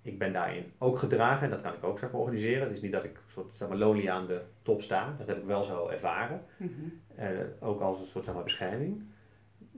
ik 0.08 0.20
ben 0.20 0.34
daarin 0.34 0.72
ook 0.78 0.98
gedragen 0.98 1.44
en 1.44 1.50
dat 1.50 1.62
kan 1.62 1.74
ik 1.74 1.84
ook 1.84 2.00
zeg 2.00 2.12
maar, 2.12 2.22
organiseren. 2.22 2.68
Het 2.68 2.76
is 2.76 2.82
niet 2.82 2.92
dat 2.92 3.04
ik 3.04 3.20
soort 3.28 3.56
zeg 3.56 3.68
maar, 3.68 3.78
lonely 3.78 4.10
aan 4.10 4.28
de 4.28 4.42
top 4.62 4.82
sta, 4.82 5.16
dat 5.18 5.28
heb 5.28 5.38
ik 5.38 5.46
wel 5.46 5.64
zo 5.64 5.88
ervaren. 5.88 6.42
Mhm. 6.58 6.72
Eh, 7.16 7.30
ook 7.60 7.82
als 7.82 8.00
een 8.00 8.06
soort 8.06 8.26
zeg 8.26 8.34
maar, 8.34 8.44
bescherming. 8.44 9.04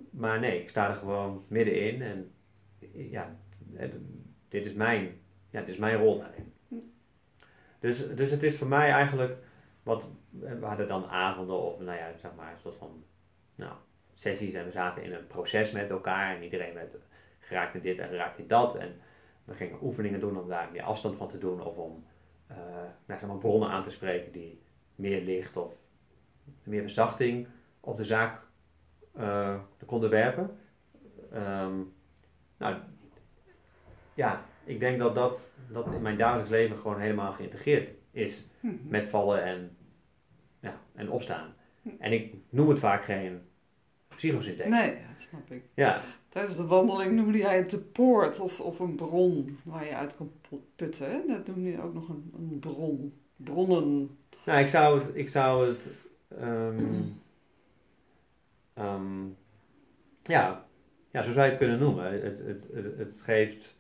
Maar 0.09 0.39
nee, 0.39 0.61
ik 0.61 0.69
sta 0.69 0.89
er 0.89 0.95
gewoon 0.95 1.45
middenin 1.47 2.01
en 2.01 2.31
ja, 2.91 3.35
eh, 3.75 3.89
dit 4.47 4.65
is 4.65 4.73
mijn, 4.73 5.19
ja, 5.49 5.59
dit 5.59 5.69
is 5.69 5.77
mijn 5.77 5.97
rol 5.97 6.19
daarin. 6.19 6.53
Dus, 7.79 8.15
dus 8.15 8.31
het 8.31 8.43
is 8.43 8.57
voor 8.57 8.67
mij 8.67 8.91
eigenlijk 8.91 9.37
wat, 9.83 10.03
we 10.29 10.65
hadden 10.65 10.87
dan 10.87 11.05
avonden 11.05 11.55
of 11.55 11.79
nou 11.79 11.97
ja, 11.97 12.11
zeg 12.17 12.31
maar 12.35 12.51
een 12.51 12.59
soort 12.59 12.75
van 12.75 13.03
nou, 13.55 13.73
sessies 14.13 14.53
en 14.53 14.65
we 14.65 14.71
zaten 14.71 15.03
in 15.03 15.13
een 15.13 15.27
proces 15.27 15.71
met 15.71 15.89
elkaar 15.89 16.35
en 16.35 16.43
iedereen 16.43 16.73
met 16.73 16.97
geraakt 17.39 17.75
in 17.75 17.81
dit 17.81 17.97
en 17.99 18.07
geraakt 18.07 18.39
in 18.39 18.47
dat. 18.47 18.75
En 18.75 18.95
we 19.49 19.55
gingen 19.55 19.77
oefeningen 19.81 20.19
doen 20.19 20.39
om 20.39 20.47
daar 20.47 20.69
meer 20.71 20.83
afstand 20.83 21.15
van 21.15 21.27
te 21.29 21.37
doen 21.37 21.61
of 21.61 21.77
om 21.77 22.03
uh, 22.51 22.57
nou, 23.05 23.19
zeg 23.19 23.25
maar 23.29 23.37
bronnen 23.37 23.69
aan 23.69 23.83
te 23.83 23.89
spreken 23.89 24.31
die 24.31 24.61
meer 24.95 25.21
licht 25.21 25.57
of 25.57 25.73
meer 26.63 26.81
verzachting 26.81 27.47
op 27.79 27.97
de 27.97 28.03
zaak 28.03 28.41
uh, 29.17 29.59
konden 29.85 30.09
werpen. 30.09 30.57
Um, 31.33 31.93
nou, 32.57 32.75
ja, 34.13 34.41
ik 34.63 34.79
denk 34.79 34.99
dat, 34.99 35.15
dat 35.15 35.39
dat 35.71 35.93
in 35.93 36.01
mijn 36.01 36.17
dagelijks 36.17 36.49
leven 36.49 36.77
gewoon 36.77 36.99
helemaal 36.99 37.31
geïntegreerd 37.31 37.89
is 38.11 38.47
Mhm. 38.59 38.75
met 38.87 39.05
vallen 39.05 39.43
en, 39.43 39.77
ja, 40.59 40.79
en 40.95 41.09
opstaan. 41.11 41.53
En 41.99 42.11
ik 42.11 42.33
noem 42.49 42.69
het 42.69 42.79
vaak 42.79 43.03
geen 43.03 43.48
psychosynthese. 44.19 44.69
Nee, 44.69 44.91
dat 44.91 45.27
snap 45.27 45.51
ik. 45.51 45.63
Ja, 45.73 46.01
Tijdens 46.29 46.55
de 46.55 46.65
wandeling 46.65 47.15
noemde 47.15 47.37
jij 47.37 47.57
het 47.57 47.69
de 47.69 47.79
poort 47.79 48.39
of, 48.39 48.59
of 48.59 48.79
een 48.79 48.95
bron 48.95 49.57
waar 49.63 49.85
je 49.85 49.95
uit 49.95 50.15
kan 50.15 50.31
putten. 50.75 51.11
Hè? 51.11 51.21
Dat 51.27 51.47
noemde 51.47 51.71
je 51.71 51.81
ook 51.81 51.93
nog 51.93 52.09
een, 52.09 52.33
een 52.37 52.59
bron. 52.59 53.13
Bronnen. 53.35 54.17
nou, 54.45 54.59
ik 54.59 54.67
zou 54.67 54.99
het, 54.99 55.15
ik 55.15 55.29
zou 55.29 55.67
het 55.67 55.81
ehm, 56.39 56.85
ehm, 58.73 59.25
ja, 60.23 60.65
ja, 61.11 61.23
zo 61.23 61.31
zou 61.31 61.45
je 61.45 61.51
het 61.51 61.59
kunnen 61.59 61.79
noemen. 61.79 62.11
Het, 62.11 62.39
het, 62.39 62.63
het, 62.73 62.97
het 62.97 63.21
geeft 63.21 63.75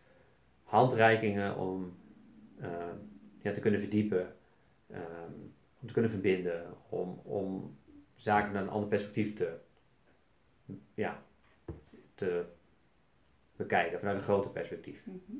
handreikingen 0.63 1.57
om 1.57 1.93
eh, 2.59 2.69
ja, 3.41 3.51
te 3.51 3.59
kunnen 3.59 3.79
verdiepen, 3.79 4.35
ehm, 4.87 5.33
om 5.81 5.87
te 5.87 5.93
kunnen 5.93 6.11
verbinden, 6.11 6.63
om, 6.89 7.21
om 7.23 7.77
zaken 8.15 8.47
vanuit 8.47 8.65
een 8.65 8.73
ander 8.73 8.89
perspectief 8.89 9.35
te, 9.35 9.57
ja, 10.93 11.23
te 12.15 12.45
bekijken, 13.55 13.99
vanuit 13.99 14.17
een 14.17 14.23
groter 14.23 14.51
perspectief. 14.51 15.05
Mhm. 15.05 15.37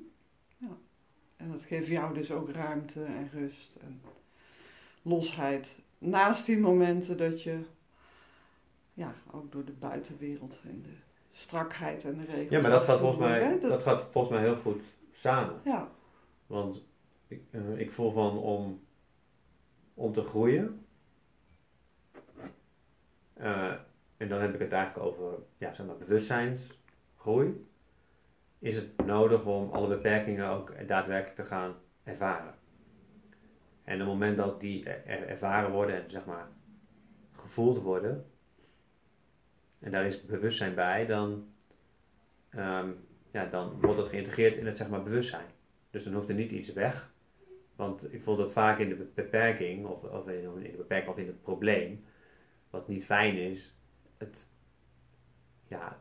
Ja. 0.58 0.78
En 1.38 1.52
dat 1.52 1.64
geeft 1.64 1.88
jou 1.88 2.14
dus 2.14 2.32
ook 2.32 2.50
ruimte 2.50 3.04
en 3.04 3.30
rust 3.34 3.76
en 3.76 4.02
losheid. 5.02 5.80
Naast 5.98 6.46
die 6.46 6.58
momenten 6.60 7.18
dat 7.18 7.44
je 7.44 7.60
ja, 8.94 9.14
ook 9.32 9.52
door 9.52 9.66
de 9.66 9.72
buitenwereld 9.72 10.60
en 10.64 10.82
de 10.82 10.94
strakheid 11.32 12.06
en 12.06 12.18
de 12.18 12.26
regels. 12.26 12.50
Ja, 12.50 12.62
maar 12.62 12.72
dat 12.72 12.84
gaat 12.84 13.00
volgens 13.00 13.20
mij, 13.20 13.44
hè, 13.44 13.60
dat 13.60 13.82
gaat 13.82 14.04
volgens 14.12 14.34
mij 14.34 14.44
heel 14.44 14.56
goed 14.58 14.82
samen. 15.12 15.62
Ja, 15.64 15.92
Want 16.48 16.86
ik, 17.28 17.42
eh, 17.52 17.80
ik 17.80 17.92
voel 17.92 18.12
van 18.12 18.38
om, 18.38 18.84
om 19.94 20.14
te 20.14 20.24
groeien. 20.24 20.86
eh, 23.34 23.74
en 24.20 24.30
dan 24.30 24.42
heb 24.42 24.54
ik 24.54 24.60
het 24.60 24.72
eigenlijk 24.72 25.06
over 25.06 25.38
ja, 25.58 25.74
zeg 25.74 25.86
maar, 25.86 25.98
bewustzijnsgroei. 25.98 27.68
Is 28.60 28.76
het 28.76 29.06
nodig 29.06 29.46
om 29.46 29.72
alle 29.72 29.88
beperkingen 29.88 30.50
ook 30.50 30.88
daadwerkelijk 30.88 31.36
te 31.36 31.46
gaan 31.46 31.76
ervaren. 32.04 32.54
En 33.84 33.94
op 33.94 34.00
het 34.00 34.08
moment 34.08 34.38
dat 34.38 34.60
die 34.60 34.86
er- 34.90 35.06
er- 35.06 35.28
ervaren 35.28 35.72
worden 35.72 36.04
en 36.04 36.12
zeg 36.12 36.26
maar 36.26 36.48
gevoeld 37.36 37.78
worden, 37.82 38.26
en 39.80 39.92
daar 39.92 40.06
is 40.06 40.26
bewustzijn 40.26 40.76
bij, 40.76 41.06
dan, 41.06 41.48
ehm, 42.50 42.90
ja, 43.32 43.46
dan 43.46 43.80
wordt 43.82 43.98
dat 43.98 44.08
geïntegreerd 44.08 44.58
in 44.58 44.66
het 44.66 44.78
zeg 44.78 44.90
maar, 44.90 45.04
bewustzijn. 45.04 45.46
Dus 45.92 46.04
dan 46.04 46.14
hoeft 46.14 46.30
er 46.30 46.36
niet 46.36 46.52
iets 46.52 46.74
weg. 46.74 47.12
Want 47.76 48.14
ik 48.14 48.22
voel 48.24 48.36
dat 48.36 48.52
vaak 48.52 48.80
in 48.80 48.90
de 48.90 48.96
be- 48.96 49.08
beperking, 49.14 49.86
of, 49.86 50.04
of 50.04 50.28
in 50.28 50.42
de 50.62 50.78
beperking 50.78 51.12
of 51.12 51.18
in 51.18 51.28
het 51.28 51.42
probleem, 51.42 52.06
wat 52.70 52.88
niet 52.88 53.06
fijn 53.06 53.36
is, 53.38 53.74
het, 54.20 54.46
ja, 55.68 56.00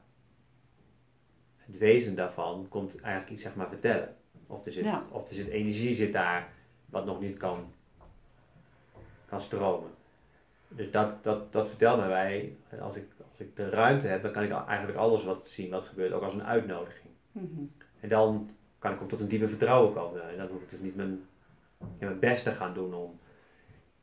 het 1.56 1.78
wezen 1.78 2.14
daarvan 2.14 2.66
komt 2.68 3.00
eigenlijk 3.00 3.32
iets 3.32 3.42
zeg 3.42 3.54
maar 3.54 3.68
vertellen. 3.68 4.16
Of 4.46 4.66
er 4.66 4.72
zit, 4.72 4.84
Ja. 4.84 5.02
of 5.10 5.28
er 5.28 5.34
zit 5.34 5.48
energie 5.48 5.94
zit 5.94 6.12
daar 6.12 6.48
wat 6.86 7.04
nog 7.04 7.20
niet 7.20 7.36
kan, 7.36 7.72
kan 9.26 9.40
stromen. 9.40 9.90
Dus 10.68 10.90
dat, 10.90 11.24
dat, 11.24 11.52
dat 11.52 11.68
vertelt 11.68 11.98
mij 11.98 12.08
wij, 12.08 12.56
als 12.80 12.96
ik, 12.96 13.04
als 13.30 13.40
ik 13.40 13.56
de 13.56 13.68
ruimte 13.68 14.06
heb, 14.06 14.22
dan 14.22 14.32
kan 14.32 14.42
ik 14.42 14.50
eigenlijk 14.52 14.98
alles 14.98 15.24
wat 15.24 15.48
zien 15.48 15.70
wat 15.70 15.84
gebeurt, 15.84 16.12
ook 16.12 16.22
als 16.22 16.32
een 16.34 16.44
uitnodiging. 16.44 17.10
Mhm. 17.32 17.62
En 18.00 18.08
dan 18.08 18.50
kan 18.78 18.92
ik 18.92 19.00
ook 19.02 19.08
tot 19.08 19.20
een 19.20 19.28
diepe 19.28 19.48
vertrouwen 19.48 19.92
komen. 19.94 20.30
En 20.30 20.36
dan 20.36 20.48
hoef 20.48 20.62
ik 20.62 20.70
dus 20.70 20.80
niet 20.80 20.96
mijn, 20.96 21.24
ja, 21.78 21.86
mijn 22.06 22.18
best 22.18 22.44
te 22.44 22.52
gaan 22.52 22.74
doen 22.74 22.94
om. 22.94 23.18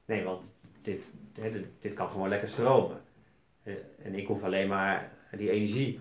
Nee, 0.06 0.24
want 0.24 0.56
dit, 0.82 1.02
dit, 1.34 1.66
dit 1.82 1.94
kan 1.94 2.10
gewoon 2.10 2.30
lekker 2.30 2.48
stromen. 2.48 3.02
Eh, 3.66 3.74
En 4.04 4.16
ik 4.16 4.28
hoef 4.28 4.44
alleen 4.44 4.68
maar 4.68 5.12
die 5.38 5.50
energie 5.52 6.00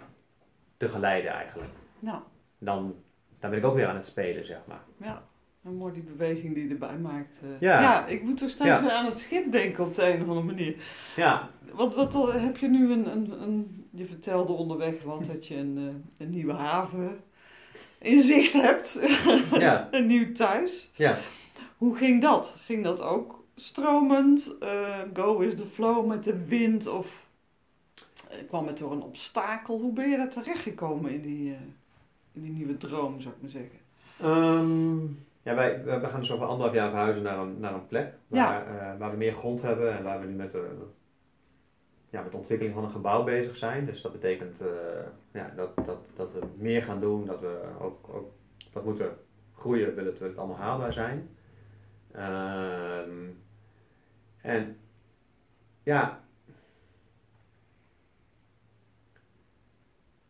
te 0.77 0.89
geleiden 0.89 1.31
eigenlijk. 1.31 1.71
ja, 1.99 2.23
Dan, 2.59 2.95
dan 3.41 3.51
ben 3.51 3.59
ik 3.59 3.65
ook 3.65 3.75
weer 3.75 3.87
aan 3.87 3.95
het 3.97 4.07
spelen, 4.07 4.47
zeg 4.47 4.59
maar. 4.67 4.83
ja. 4.97 5.23
En 5.63 5.75
mooi 5.75 5.93
die 5.93 6.03
beweging 6.03 6.55
die 6.55 6.65
je 6.65 6.71
erbij 6.71 6.97
maakt. 6.99 7.43
eh. 7.43 7.61
Ja. 7.61 8.07
ik 8.07 8.23
moet 8.23 8.37
toch 8.39 8.51
steeds 8.51 8.69
Ja. 8.71 8.81
weer 8.83 8.91
aan 8.91 9.05
het 9.05 9.19
schip 9.19 9.53
denken 9.53 9.85
op 9.85 9.95
de 9.95 10.03
een 10.07 10.23
of 10.23 10.29
andere 10.29 10.47
manier. 10.47 10.77
Ja, 11.17 11.51
Wat, 11.73 11.95
wat 11.95 12.15
al- 12.15 12.33
heb 12.33 12.57
je 12.57 12.69
nu 12.69 12.93
een, 12.93 13.07
een, 13.11 13.43
een 13.43 13.87
je 13.91 14.07
vertelde 14.07 14.53
onderweg 14.53 15.03
want 15.03 15.27
dat 15.27 15.47
je 15.47 15.57
een, 15.57 15.77
eh, 15.79 16.25
een 16.27 16.31
nieuwe 16.31 16.53
haven 16.53 17.21
in 17.99 18.23
zicht 18.23 18.53
hebt. 18.53 18.99
Ja. 19.59 19.89
een 19.91 20.07
nieuw 20.07 20.33
thuis. 20.33 20.91
ja. 20.95 21.17
Hoe 21.77 21.97
ging 21.97 22.23
dat? 22.23 22.57
Ging 22.65 22.85
dat 22.85 23.01
ook 23.03 23.45
stromend? 23.57 24.59
eh, 24.61 24.99
go 25.15 25.39
with 25.39 25.57
the 25.57 25.67
flow 25.67 26.07
met 26.07 26.25
de 26.25 26.47
wind? 26.47 26.87
Of 26.87 27.07
eh, 27.07 27.34
kwam 28.49 28.67
het 28.67 28.79
door 28.79 28.93
een 28.93 29.03
obstakel? 29.03 29.81
Hoe 29.81 29.93
ben 29.93 30.09
je 30.09 30.17
daar 30.17 30.31
terechtgekomen 30.31 31.13
in 31.13 31.23
die, 31.23 31.53
eh, 31.53 31.61
in 32.33 32.43
die 32.43 32.53
nieuwe 32.53 32.77
droom, 32.77 33.21
zou 33.21 33.35
ik 33.35 33.41
maar 33.41 33.51
zeggen? 33.51 33.79
Ehm, 34.21 35.01
ja, 35.43 35.55
wij, 35.55 35.85
wij 35.85 36.01
gaan 36.01 36.21
dus 36.21 36.33
over 36.33 36.47
anderhalf 36.47 36.75
jaar 36.75 36.91
verhuizen 36.91 37.23
naar 37.23 37.39
een, 37.39 37.61
naar 37.61 37.75
een 37.75 37.87
plek 37.87 38.15
waar, 38.27 38.67
eh, 38.67 38.99
waar 38.99 39.11
we 39.11 39.17
meer 39.17 39.35
grond 39.35 39.63
hebben 39.63 39.97
en 39.97 40.03
waar 40.03 40.21
we 40.21 40.27
nu 40.27 40.35
met 40.35 40.53
de, 40.53 40.71
ja, 42.11 42.23
met 42.23 42.31
de 42.31 42.37
ontwikkeling 42.37 42.75
van 42.75 42.85
een 42.85 42.91
gebouw 42.91 43.25
bezig 43.25 43.57
zijn. 43.57 43.87
Dus 43.87 44.03
dat 44.03 44.13
betekent 44.13 44.61
eh, 44.61 44.67
ja, 45.33 45.53
dat, 45.57 45.77
dat, 45.87 45.99
dat 46.17 46.33
we 46.33 46.41
meer 46.57 46.83
gaan 46.83 47.01
doen, 47.01 47.27
dat 47.27 47.41
we 47.41 47.61
ook, 47.81 48.09
ook 48.09 48.33
wat 48.73 48.85
moeten 48.85 49.17
groeien, 49.55 49.95
willen 49.95 50.19
we 50.19 50.25
het 50.25 50.39
allemaal 50.39 50.57
haalbaar 50.57 50.93
zijn. 50.93 51.29
Ehm, 52.13 53.31
en 54.41 54.77
ja, 55.83 56.24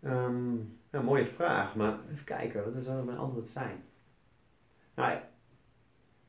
Ehm, 0.05 0.57
ja, 0.91 1.03
mooie 1.03 1.27
vraag, 1.27 1.77
maar 1.77 1.99
even 2.13 2.25
kijken, 2.25 2.75
wat 2.75 2.85
zou 2.85 3.05
mijn 3.05 3.19
antwoord 3.19 3.47
zijn? 3.47 3.85
Nou, 4.95 5.19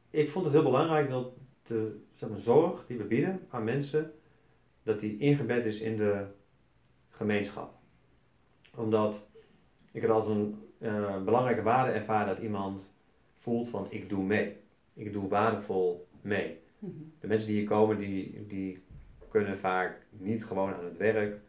ik 0.10 0.29
vond 0.29 0.46
het 0.46 0.53
heel 0.53 0.63
belangrijk 0.63 1.10
dat 1.10 1.34
de 1.63 2.03
zeg 2.13 2.29
maar, 2.29 2.38
zorg 2.38 2.86
die 2.86 2.98
we 2.98 3.03
bieden 3.03 3.39
aan 3.50 3.63
mensen, 3.63 4.13
dat 4.84 5.00
die 5.00 5.17
ingebed 5.17 5.65
is 5.65 5.79
in 5.79 5.98
de 5.98 6.25
gemeenschap. 7.10 7.74
Omdat 8.75 9.15
ik 9.91 10.01
het 10.01 10.12
als 10.12 10.27
een 10.27 10.55
eh, 10.77 11.24
belangrijke 11.24 11.62
waarde 11.62 11.91
ervaar 11.91 12.25
dat 12.25 12.39
iemand 12.39 12.98
voelt 13.36 13.70
van 13.70 13.88
ik 13.89 14.10
doe 14.10 14.24
mee. 14.24 14.58
Ik 14.94 15.13
doe 15.13 15.27
waardevol 15.27 16.08
mee. 16.22 16.60
De 17.20 17.27
mensen 17.27 17.48
die 17.48 17.58
hier 17.58 17.67
komen, 17.67 17.98
die, 17.98 18.46
die 18.48 18.84
kunnen 19.29 19.58
vaak 19.58 20.05
niet 20.10 20.46
gewoon 20.46 20.74
aan 20.74 20.86
het 20.86 20.98
werk. 20.98 21.39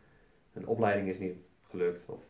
Hun 0.53 0.67
opleiding 0.67 1.09
is 1.09 1.19
niet 1.19 1.46
gelukt. 1.77 2.09
Of, 2.09 2.21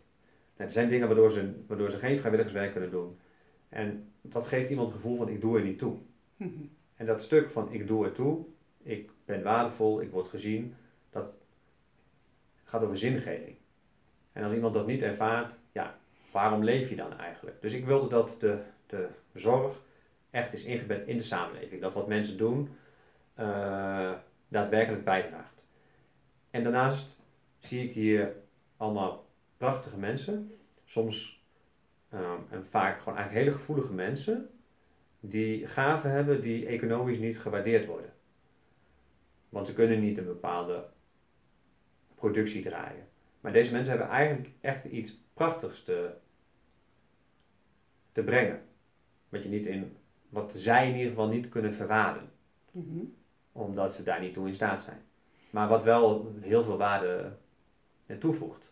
nee, 0.56 0.66
er 0.66 0.72
zijn 0.72 0.88
dingen 0.88 1.06
waardoor 1.06 1.30
ze, 1.30 1.52
waardoor 1.66 1.90
ze 1.90 1.98
geen 1.98 2.18
vrijwilligerswerk 2.18 2.72
kunnen 2.72 2.90
doen. 2.90 3.18
En 3.68 4.12
dat 4.20 4.46
geeft 4.46 4.70
iemand 4.70 4.88
het 4.88 4.96
gevoel 4.96 5.16
van 5.16 5.28
ik 5.28 5.40
doe 5.40 5.58
er 5.58 5.64
niet 5.64 5.78
toe. 5.78 5.96
En 6.96 7.06
dat 7.06 7.22
stuk 7.22 7.50
van 7.50 7.72
ik 7.72 7.86
doe 7.86 8.04
er 8.04 8.12
toe, 8.12 8.44
ik 8.82 9.10
ben 9.24 9.42
waardevol, 9.42 10.00
ik 10.00 10.10
word 10.10 10.28
gezien, 10.28 10.74
dat 11.10 11.26
gaat 12.64 12.82
over 12.82 12.98
zingeving. 12.98 13.56
En 14.32 14.44
als 14.44 14.54
iemand 14.54 14.74
dat 14.74 14.86
niet 14.86 15.02
ervaart, 15.02 15.54
ja, 15.72 15.98
waarom 16.32 16.64
leef 16.64 16.88
je 16.88 16.96
dan 16.96 17.18
eigenlijk? 17.18 17.60
Dus 17.60 17.72
ik 17.72 17.84
wilde 17.84 18.08
dat 18.08 18.36
de, 18.40 18.58
de 18.86 19.08
zorg 19.34 19.80
echt 20.30 20.52
is 20.52 20.64
ingebed 20.64 21.06
in 21.06 21.16
de 21.16 21.22
samenleving. 21.22 21.80
Dat 21.80 21.94
wat 21.94 22.08
mensen 22.08 22.36
doen, 22.36 22.68
eh, 23.34 24.12
daadwerkelijk 24.48 25.04
bijdraagt. 25.04 25.62
en 26.50 26.62
daarnaast 26.62 27.20
zie 27.58 27.84
ik 27.84 27.92
hier 27.92 28.36
allemaal 28.76 29.25
prachtige 29.56 29.96
mensen. 29.96 30.58
Soms 30.84 31.42
ehm, 32.08 32.40
en 32.50 32.66
vaak 32.66 32.98
gewoon 32.98 33.18
eigenlijk 33.18 33.46
hele 33.46 33.58
gevoelige 33.58 33.92
mensen. 33.92 34.50
Die 35.20 35.66
gaven 35.66 36.10
hebben 36.10 36.40
die 36.40 36.66
economisch 36.66 37.18
niet 37.18 37.38
gewaardeerd 37.38 37.86
worden. 37.86 38.12
Want 39.48 39.66
ze 39.66 39.74
kunnen 39.74 40.00
niet 40.00 40.18
een 40.18 40.26
bepaalde 40.26 40.86
productie 42.14 42.62
draaien. 42.62 43.08
Maar 43.40 43.52
deze 43.52 43.72
mensen 43.72 43.90
hebben 43.90 44.08
eigenlijk 44.08 44.48
echt 44.60 44.84
iets 44.84 45.18
prachtigs 45.34 45.84
te, 45.84 46.10
te 48.12 48.22
brengen. 48.22 48.62
Wat, 49.28 49.42
je 49.42 49.48
niet 49.48 49.66
in, 49.66 49.96
wat 50.28 50.52
zij 50.56 50.88
in 50.88 50.94
ieder 50.94 51.08
geval 51.08 51.28
niet 51.28 51.48
kunnen 51.48 51.72
verwaarden. 51.72 52.30
Mhm. 52.70 53.04
Omdat 53.52 53.94
ze 53.94 54.02
daar 54.02 54.20
niet 54.20 54.34
toe 54.34 54.46
in 54.46 54.54
staat 54.54 54.82
zijn. 54.82 55.02
Maar 55.50 55.68
wat 55.68 55.82
wel 55.82 56.34
heel 56.40 56.62
veel 56.62 56.76
waarde 56.76 57.32
toevoegt. 58.18 58.65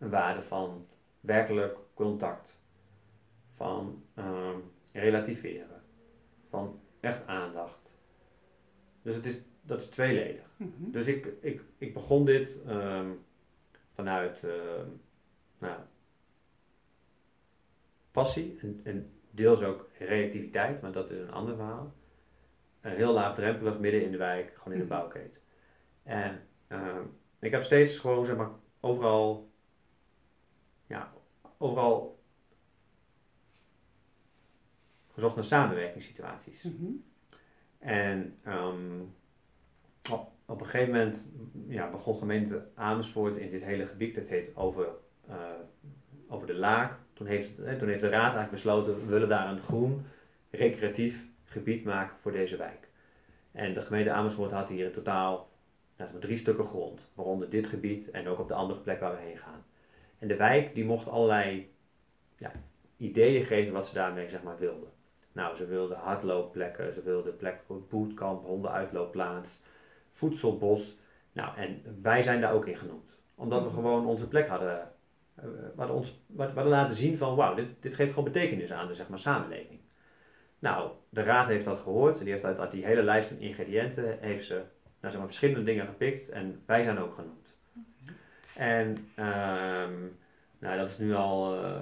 Een 0.00 0.10
waarde 0.10 0.42
van 0.42 0.86
werkelijk 1.20 1.78
contact. 1.94 2.58
Van 3.54 4.04
ehm, 4.14 4.58
relativeren. 4.92 5.82
Van 6.48 6.80
echt 7.00 7.26
aandacht. 7.26 7.78
Dus 9.02 9.14
het 9.14 9.26
is, 9.26 9.40
dat 9.62 9.80
is 9.80 9.86
tweeledig. 9.86 10.44
Mhm. 10.56 10.90
Dus 10.90 11.06
ik, 11.06 11.26
ik, 11.40 11.62
ik 11.78 11.94
begon 11.94 12.24
dit 12.24 12.62
ehm, 12.66 13.10
vanuit 13.94 14.40
ehm, 14.44 14.86
nou, 15.58 15.78
passie 18.10 18.58
en, 18.62 18.80
en 18.84 19.10
deels 19.30 19.62
ook 19.62 19.88
reactiviteit, 19.98 20.80
maar 20.82 20.92
dat 20.92 21.10
is 21.10 21.18
een 21.20 21.32
ander 21.32 21.54
verhaal. 21.56 21.92
Eh, 22.80 22.92
heel 22.92 23.12
laagdrempelig, 23.12 23.78
midden 23.78 24.02
in 24.04 24.10
de 24.10 24.16
wijk, 24.16 24.52
gewoon 24.56 24.72
in 24.72 24.78
de 24.78 24.84
Mhm. 24.86 24.94
bouwkeet. 24.94 25.40
En 26.02 26.42
ik 27.38 27.50
heb 27.50 27.62
steeds 27.62 27.98
gewoon, 27.98 28.24
zeg 28.24 28.36
maar, 28.36 28.50
overal, 28.80 29.49
ja, 30.90 31.12
overal 31.58 32.18
gezocht 35.12 35.34
naar 35.34 35.44
samenwerkingssituaties. 35.44 36.62
Mhm. 36.62 36.92
En 37.78 38.38
ehm, 38.42 39.00
op, 40.10 40.28
op 40.44 40.60
een 40.60 40.66
gegeven 40.66 40.94
moment 40.94 41.18
ja, 41.68 41.90
begon 41.90 42.18
gemeente 42.18 42.66
Amersfoort 42.74 43.36
in 43.36 43.50
dit 43.50 43.62
hele 43.62 43.86
gebied, 43.86 44.14
dat 44.14 44.26
heet 44.26 44.56
over, 44.56 44.88
eh, 45.26 45.36
over 46.28 46.46
de 46.46 46.54
Laak. 46.54 46.98
Toen 47.12 47.26
heeft, 47.26 47.58
eh, 47.58 47.74
toen 47.74 47.88
heeft 47.88 48.00
de 48.00 48.08
raad 48.08 48.22
eigenlijk 48.22 48.50
besloten, 48.50 49.00
we 49.00 49.06
willen 49.06 49.28
daar 49.28 49.48
een 49.48 49.62
groen, 49.62 50.04
recreatief 50.50 51.26
gebied 51.44 51.84
maken 51.84 52.16
voor 52.20 52.32
deze 52.32 52.56
wijk. 52.56 52.88
En 53.52 53.74
de 53.74 53.82
gemeente 53.82 54.10
Amersfoort 54.10 54.50
had 54.50 54.68
hier 54.68 54.86
in 54.86 54.92
totaal 54.92 55.50
nou, 55.96 56.20
drie 56.20 56.36
stukken 56.36 56.64
grond, 56.64 57.10
waaronder 57.14 57.50
dit 57.50 57.66
gebied 57.66 58.10
en 58.10 58.28
ook 58.28 58.38
op 58.38 58.48
de 58.48 58.54
andere 58.54 58.80
plek 58.80 59.00
waar 59.00 59.16
we 59.16 59.22
heen 59.22 59.38
gaan. 59.38 59.64
En 60.20 60.28
de 60.28 60.36
wijk 60.36 60.74
die 60.74 60.84
mocht 60.84 61.08
allerlei 61.08 61.72
ja, 62.36 62.52
ideeën 62.96 63.44
geven 63.44 63.72
wat 63.72 63.86
ze 63.86 63.94
daarmee 63.94 64.28
zeg 64.28 64.42
maar 64.42 64.58
wilden. 64.58 64.88
Nou, 65.32 65.56
ze 65.56 65.66
wilden 65.66 65.96
hardloopplekken, 65.96 66.92
ze 66.94 67.02
wilden 67.02 67.36
plek 67.36 67.60
voor 67.66 67.82
bootcamp, 67.88 68.44
hondenuitloopplaats, 68.44 69.60
voedselbos. 70.12 70.96
Nou, 71.32 71.56
en 71.56 71.82
wij 72.02 72.22
zijn 72.22 72.40
daar 72.40 72.52
ook 72.52 72.66
in 72.66 72.76
genoemd. 72.76 73.18
Omdat 73.34 73.60
we 73.62 73.66
Mhm. 73.66 73.74
gewoon 73.74 74.06
onze 74.06 74.28
plek 74.28 74.48
hadden, 74.48 74.80
eh, 75.34 75.44
we 75.44 75.72
hadden, 75.76 75.96
ons, 75.96 76.22
we 76.26 76.42
hadden 76.42 76.66
laten 76.66 76.96
zien 76.96 77.16
van 77.16 77.36
wauw, 77.36 77.54
dit, 77.54 77.66
dit 77.80 77.94
geeft 77.94 78.12
gewoon 78.14 78.32
betekenis 78.32 78.72
aan 78.72 78.88
de 78.88 78.94
zeg 78.94 79.08
maar, 79.08 79.18
samenleving. 79.18 79.80
Nou, 80.58 80.90
de 81.08 81.22
raad 81.22 81.48
heeft 81.48 81.64
dat 81.64 81.78
gehoord. 81.78 82.18
Die 82.18 82.30
heeft 82.32 82.44
uit, 82.44 82.58
uit 82.58 82.70
die 82.70 82.84
hele 82.84 83.02
lijst 83.02 83.28
van 83.28 83.38
ingrediënten 83.38 84.18
heeft 84.20 84.46
ze 84.46 84.54
nou, 84.54 84.64
zeg 85.00 85.16
maar, 85.16 85.24
verschillende 85.26 85.62
dingen 85.64 85.86
gepikt 85.86 86.28
en 86.28 86.62
wij 86.66 86.84
zijn 86.84 86.98
ook 86.98 87.14
genoemd. 87.14 87.58
En 88.60 89.08
ehm, 89.14 89.92
nou, 90.58 90.78
dat 90.78 90.88
is 90.88 90.98
nu 90.98 91.14
al 91.14 91.64
eh, 91.64 91.80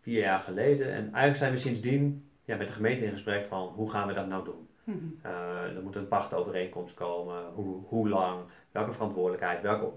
vier 0.00 0.20
jaar 0.20 0.38
geleden. 0.38 0.86
En 0.86 1.02
eigenlijk 1.02 1.36
zijn 1.36 1.52
we 1.52 1.58
sindsdien 1.58 2.30
ja, 2.44 2.56
met 2.56 2.66
de 2.66 2.72
gemeente 2.72 3.04
in 3.04 3.12
gesprek 3.12 3.46
van 3.46 3.68
hoe 3.68 3.90
gaan 3.90 4.06
we 4.06 4.14
dat 4.14 4.26
nou 4.26 4.44
doen. 4.44 4.68
Mhm. 4.84 5.04
Eh, 5.22 5.76
er 5.76 5.82
moet 5.82 5.96
een 5.96 6.08
pachtovereenkomst 6.08 6.94
komen. 6.94 7.44
Hoe, 7.54 7.84
hoe 7.86 8.08
lang? 8.08 8.40
Welke 8.70 8.92
verantwoordelijkheid? 8.92 9.62
Welke, 9.62 9.90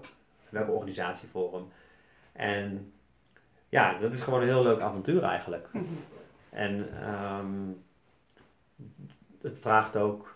welke 0.48 0.70
organisatievorm? 0.70 1.68
En 2.32 2.92
ja, 3.68 3.98
dat 3.98 4.12
is 4.12 4.20
gewoon 4.20 4.40
een 4.40 4.48
heel 4.48 4.62
leuk 4.62 4.80
avontuur 4.80 5.22
eigenlijk. 5.22 5.68
Mhm. 5.72 5.84
En 6.50 6.88
ehm, 7.02 7.70
het 9.42 9.58
vraagt 9.58 9.96
ook 9.96 10.33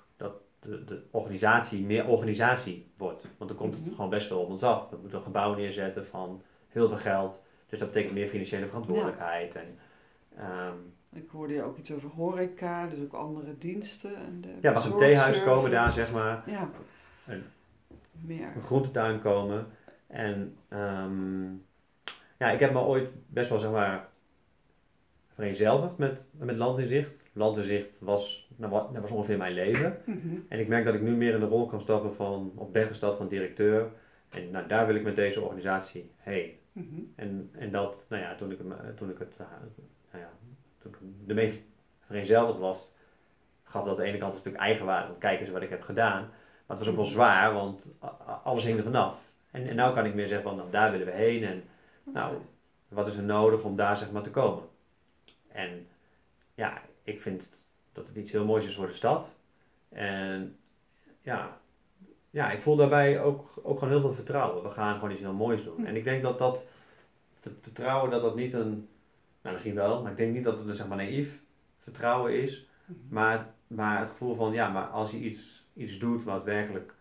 de, 0.69 0.85
de 0.85 1.03
organisatie 1.11 1.85
meer 1.85 2.07
organisatie 2.07 2.87
wordt. 2.97 3.23
Want 3.39 3.51
dan 3.51 3.59
komt 3.59 3.75
het 3.77 3.85
Mhm. 3.85 3.95
gewoon 3.95 4.11
best 4.11 4.29
wel 4.29 4.39
op 4.41 4.49
ons 4.51 4.63
af. 4.63 4.91
We 4.91 4.97
moeten 5.01 5.19
een 5.19 5.25
gebouw 5.25 5.55
neerzetten 5.55 6.07
van 6.07 6.43
heel 6.69 6.89
veel 6.89 6.97
geld. 6.97 7.41
Dus 7.69 7.79
dat 7.79 7.89
betekent 7.89 8.15
meer 8.15 8.29
financiële 8.29 8.67
verantwoordelijkheid. 8.67 9.55
En, 9.57 9.79
ehm, 10.37 10.75
Ik 11.13 11.29
hoorde 11.31 11.55
je 11.55 11.63
ook 11.63 11.77
iets 11.79 11.93
over 11.93 12.11
horeca, 12.11 12.87
dus 12.87 12.99
ook 13.01 13.13
andere 13.13 13.59
diensten. 13.59 14.17
En 14.17 14.41
de 14.41 14.49
ja, 14.61 14.73
mag 14.73 14.85
een 14.91 14.97
theehuis 14.97 15.43
komen 15.43 15.71
daar, 15.71 15.93
zeg 15.93 16.13
maar. 16.13 16.43
Ja. 16.47 16.71
Een- 17.27 17.45
Meer. 18.13 18.53
een 18.57 18.63
groentetuin 18.63 19.21
komen. 19.21 19.67
En 20.07 20.57
ehm, 20.69 21.45
ja, 22.39 22.51
ik 22.51 22.61
heb 22.61 22.73
me 22.73 22.79
ooit 22.81 23.09
best 23.27 23.49
wel 23.51 23.59
zeg 23.59 23.71
maar 23.71 24.09
vereenzelvigd 25.35 25.97
met, 25.99 26.21
met 26.31 26.57
Land 26.57 26.79
in 26.79 26.87
Zicht. 26.87 27.11
Land 27.33 27.57
in 27.57 27.63
Zicht 27.65 27.99
was, 28.01 28.48
nou, 28.59 28.73
wat- 28.73 28.93
dat 28.93 29.03
was 29.03 29.11
ongeveer 29.11 29.37
mijn 29.39 29.53
leven. 29.55 29.99
Mhm. 30.05 30.37
En 30.49 30.59
ik 30.59 30.69
merk 30.69 30.85
dat 30.85 30.95
ik 30.95 31.01
nu 31.01 31.11
meer 31.11 31.35
in 31.35 31.41
de 31.41 31.47
rol 31.47 31.67
kan 31.67 31.81
stappen 31.81 32.15
van, 32.15 32.53
of 32.55 32.71
ben 32.71 32.87
gestapt 32.87 33.17
van 33.17 33.29
directeur. 33.29 33.91
En 34.29 34.51
nou, 34.51 34.67
daar 34.67 34.87
wil 34.87 34.95
ik 34.95 35.03
met 35.03 35.17
deze 35.17 35.41
organisatie 35.41 36.11
heen. 36.17 36.51
Mhm. 36.73 37.01
En, 37.17 37.51
en 37.53 37.71
dat, 37.71 38.05
nou 38.09 38.23
ja, 38.23 38.35
toen 38.35 38.51
ik, 38.51 38.59
hem, 38.59 38.73
toen 38.97 39.11
ik 39.11 39.19
het, 39.19 39.35
eh, 39.39 39.47
nou 40.13 40.25
ja, 40.25 40.31
toen 40.79 40.93
ik 40.93 41.29
ermee 41.29 41.65
vereenzelvigd 42.07 42.59
was, 42.59 42.93
gaf 43.65 43.85
dat 43.85 43.97
aan 43.99 44.03
de 44.05 44.09
ene 44.09 44.19
kant 44.19 44.33
een 44.33 44.39
stuk 44.39 44.55
eigenwaarde. 44.55 45.07
Want 45.09 45.19
kijk 45.19 45.41
eens 45.41 45.51
wat 45.51 45.63
ik 45.63 45.71
heb 45.71 45.83
gedaan. 45.83 46.21
Maar 46.67 46.77
het 46.77 46.79
was 46.79 46.89
ook 46.89 47.01
wel 47.01 47.05
zwaar, 47.13 47.53
want 47.55 47.85
alles 48.45 48.65
hing 48.65 48.77
er 48.79 48.85
vanaf. 48.85 49.21
En, 49.51 49.67
en 49.69 49.77
nou 49.77 49.95
kan 49.95 50.07
ik 50.07 50.15
meer 50.15 50.29
zeggen 50.29 50.49
van, 50.49 50.57
nou, 50.57 50.71
daar 50.71 50.91
willen 50.91 51.07
we 51.07 51.13
heen. 51.13 51.45
En 51.45 51.63
nou, 52.13 52.37
wat 52.89 53.09
is 53.09 53.17
er 53.17 53.23
nodig 53.23 53.63
om 53.63 53.77
daar 53.77 53.97
zeg 53.97 54.11
maar 54.11 54.23
te 54.23 54.31
komen? 54.31 54.63
En 55.49 55.87
ja, 56.55 56.81
ik 57.03 57.21
vind 57.21 57.43
dat 57.99 58.07
het 58.07 58.17
iets 58.17 58.33
heel 58.33 58.45
moois 58.45 58.67
is 58.67 58.75
voor 58.75 58.87
de 58.87 58.93
stad. 58.93 59.35
En 59.89 60.57
ja, 61.21 61.59
ja 62.31 62.51
ik 62.51 62.63
voel 62.63 62.77
daarbij 62.77 63.21
ook, 63.21 63.51
ook 63.63 63.79
gewoon 63.79 63.93
heel 63.93 64.01
veel 64.03 64.13
vertrouwen. 64.13 64.63
We 64.63 64.71
gaan 64.71 64.95
gewoon 64.95 65.11
iets 65.11 65.21
heel 65.21 65.33
moois 65.33 65.65
doen. 65.65 65.87
En 65.87 65.97
ik 65.97 66.05
denk 66.05 66.23
dat 66.23 66.39
dat 66.39 66.65
ver- 67.41 67.53
vertrouwen, 67.61 68.11
dat 68.11 68.23
dat 68.23 68.37
niet 68.37 68.53
een, 68.53 68.89
nou 69.43 69.55
misschien 69.55 69.75
wel, 69.75 70.03
maar 70.03 70.11
ik 70.11 70.17
denk 70.17 70.35
niet 70.35 70.45
dat 70.45 70.59
het 70.59 70.67
een 70.69 70.75
zeg 70.75 70.87
maar 70.89 70.97
naïef 70.97 71.41
vertrouwen 71.79 72.43
is. 72.43 72.67
Mhm. 72.85 72.99
Maar, 73.09 73.47
maar 73.67 73.99
het 74.01 74.09
gevoel 74.09 74.35
van, 74.35 74.53
ja, 74.53 74.69
maar 74.69 74.87
als 74.87 75.11
je 75.11 75.19
iets, 75.19 75.65
iets 75.75 75.99
doet 75.99 76.25
wat 76.25 76.45
werkelijk, 76.45 76.95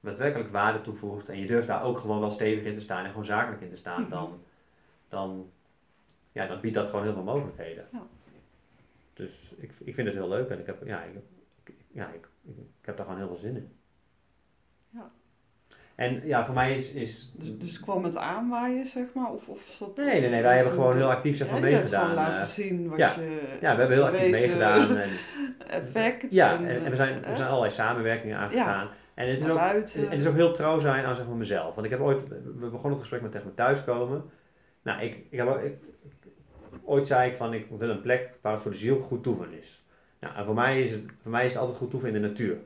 wat 0.00 0.16
werkelijk 0.16 0.52
waarde 0.52 0.80
toevoegt 0.80 1.28
en 1.28 1.38
je 1.38 1.46
durft 1.46 1.66
daar 1.66 1.82
ook 1.84 1.98
gewoon 1.98 2.20
wel 2.20 2.30
stevig 2.30 2.64
in 2.64 2.74
te 2.74 2.80
staan 2.80 3.04
en 3.04 3.10
gewoon 3.10 3.24
zakelijk 3.24 3.62
in 3.62 3.70
te 3.70 3.76
staan, 3.76 4.00
Mhm. 4.02 4.10
dan, 4.10 4.40
dan, 5.08 5.50
ja, 6.32 6.46
dan 6.46 6.60
biedt 6.60 6.74
dat 6.74 6.86
gewoon 6.86 7.04
heel 7.04 7.12
veel 7.12 7.22
mogelijkheden. 7.22 7.86
Ja. 7.92 8.02
Dus 9.14 9.54
ik, 9.56 9.72
ik 9.84 9.94
vind 9.94 10.06
het 10.06 10.16
heel 10.16 10.28
leuk 10.28 10.48
en 10.48 10.58
ik 10.58 10.66
heb, 10.66 10.86
ja, 10.86 11.02
ik, 11.02 11.74
ja, 11.92 12.08
ik, 12.08 12.28
ik, 12.44 12.56
ik 12.56 12.86
heb 12.86 12.96
daar 12.96 13.04
gewoon 13.06 13.20
heel 13.20 13.28
veel 13.30 13.36
zin 13.36 13.56
in. 13.56 13.72
Ja. 14.90 15.10
En 15.94 16.26
ja, 16.26 16.44
voor 16.44 16.54
mij 16.54 16.76
is... 16.76 16.92
is 16.92 17.32
Dus, 17.34 17.58
dus 17.58 17.80
kwam 17.80 18.04
het 18.04 18.16
aanwaaien, 18.16 18.86
zeg 18.86 19.06
maar? 19.14 19.30
Of, 19.32 19.48
of 19.48 19.68
is 19.68 19.78
dat 19.78 19.96
nee, 19.96 20.20
nee, 20.20 20.30
nee, 20.30 20.42
wij 20.42 20.54
hebben 20.56 20.72
gewoon 20.72 20.96
heel 20.96 21.10
actief 21.10 21.36
zeg 21.36 21.50
maar 21.50 21.60
Ja, 21.60 21.66
je 21.66 21.72
hebt 21.72 21.90
meegedaan. 21.90 22.10
gewoon 22.10 22.24
laten 22.28 22.44
eh. 22.44 22.50
zien 22.50 22.88
wat 22.88 22.98
ja. 22.98 23.14
je 23.14 23.56
ja, 23.60 23.72
we 23.74 23.78
hebben 23.80 23.96
heel 23.96 24.06
actief 24.06 24.30
meegedaan. 24.30 24.96
En, 24.96 25.10
effect. 25.82 26.32
ja, 26.32 26.56
en, 26.58 26.66
en, 26.66 26.84
en 26.84 26.90
we 26.90 26.96
zijn, 26.96 27.24
er 27.24 27.36
zijn 27.36 27.48
allerlei 27.48 27.72
samenwerkingen 27.72 28.38
aangegaan. 28.38 28.88
En 29.14 29.28
het 29.28 29.40
is 29.40 29.48
ook. 29.48 29.58
En 29.58 29.82
het 30.10 30.20
is 30.20 30.26
ook 30.26 30.34
heel 30.34 30.52
trouw 30.52 30.78
zijn 30.78 31.04
aan 31.04 31.14
zeg 31.16 31.26
maar, 31.26 31.36
mezelf. 31.36 31.74
Want 31.74 31.86
ik 31.86 31.92
heb 31.92 32.00
ooit, 32.00 32.28
we 32.28 32.68
begonnen 32.68 32.90
het 32.90 33.00
gesprek 33.00 33.22
met 33.22 33.32
tegen 33.32 33.46
me 33.46 33.54
thuiskomen. 33.54 34.24
Nou, 34.82 35.02
ik, 35.02 35.26
ik 35.30 35.38
heb, 35.38 35.60
ik- 35.64 35.78
ooit 36.84 37.06
zei 37.06 37.30
ik 37.30 37.36
van, 37.36 37.52
ik 37.54 37.66
wil 37.78 37.88
een 37.88 38.00
plek 38.00 38.30
waar 38.40 38.52
het 38.52 38.62
voor 38.62 38.70
de 38.70 38.76
ziel 38.76 38.98
goed 38.98 39.22
toeven 39.22 39.52
is. 39.52 39.84
Nou, 40.20 40.34
en 40.36 40.44
voor 40.44 40.54
mij 40.54 40.82
is 40.82 40.90
het, 40.90 41.02
voor 41.22 41.30
mij 41.30 41.46
is 41.46 41.52
het 41.52 41.60
altijd 41.60 41.78
goed 41.78 41.90
toeven 41.90 42.08
in 42.08 42.22
de 42.22 42.28
natuur. 42.28 42.56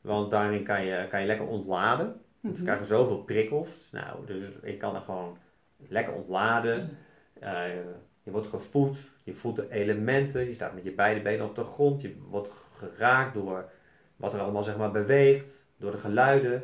Want 0.00 0.30
daarin 0.30 0.62
kan 0.64 0.84
je, 0.84 1.06
kan 1.10 1.20
je 1.20 1.26
lekker 1.26 1.46
ontladen. 1.46 2.06
Want 2.06 2.20
we 2.40 2.48
Mhm. 2.50 2.62
krijgen 2.64 2.86
zoveel 2.86 3.18
prikkels. 3.22 3.88
Nou, 3.92 4.26
dus 4.26 4.44
ik 4.62 4.78
kan 4.78 4.94
er 4.94 5.00
gewoon 5.00 5.38
lekker 5.76 6.12
ontladen. 6.14 6.96
Eh, 7.40 7.74
je 8.22 8.30
wordt 8.30 8.46
gevoed, 8.46 8.96
je 9.24 9.34
voelt 9.34 9.56
de 9.56 9.70
elementen, 9.70 10.44
je 10.46 10.54
staat 10.54 10.74
met 10.74 10.84
je 10.84 10.92
beide 10.92 11.20
benen 11.20 11.46
op 11.46 11.54
de 11.54 11.64
grond, 11.64 12.00
je 12.02 12.16
wordt 12.28 12.48
geraakt 12.76 13.34
door 13.34 13.70
wat 14.16 14.34
er 14.34 14.40
allemaal 14.40 14.62
zeg 14.62 14.76
maar 14.76 14.90
beweegt, 14.90 15.54
door 15.76 15.90
de 15.90 15.98
geluiden. 15.98 16.62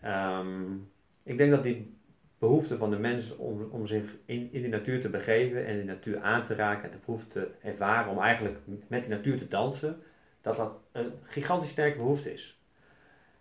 Ehm, 0.00 0.74
ik 1.22 1.38
denk 1.38 1.50
dat 1.50 1.62
die 1.62 1.98
behoefte 2.40 2.76
van 2.78 2.90
de 2.90 2.98
mens 2.98 3.36
om, 3.36 3.68
om 3.70 3.86
zich 3.86 4.04
in, 4.24 4.48
in 4.52 4.60
die 4.62 4.68
natuur 4.68 5.00
te 5.00 5.08
begeven 5.08 5.66
en 5.66 5.74
die 5.76 5.84
natuur 5.84 6.20
aan 6.20 6.44
te 6.44 6.54
raken 6.54 6.84
en 6.84 6.90
te 6.90 6.96
proeven 6.96 7.28
te 7.28 7.48
ervaren, 7.62 8.12
om 8.12 8.18
eigenlijk 8.18 8.58
met 8.86 9.00
die 9.02 9.10
natuur 9.10 9.38
te 9.38 9.48
dansen, 9.48 10.02
dat 10.40 10.56
dat 10.56 10.72
een 10.92 11.12
gigantisch 11.24 11.70
sterke 11.70 11.96
behoefte 11.96 12.32
is. 12.32 12.58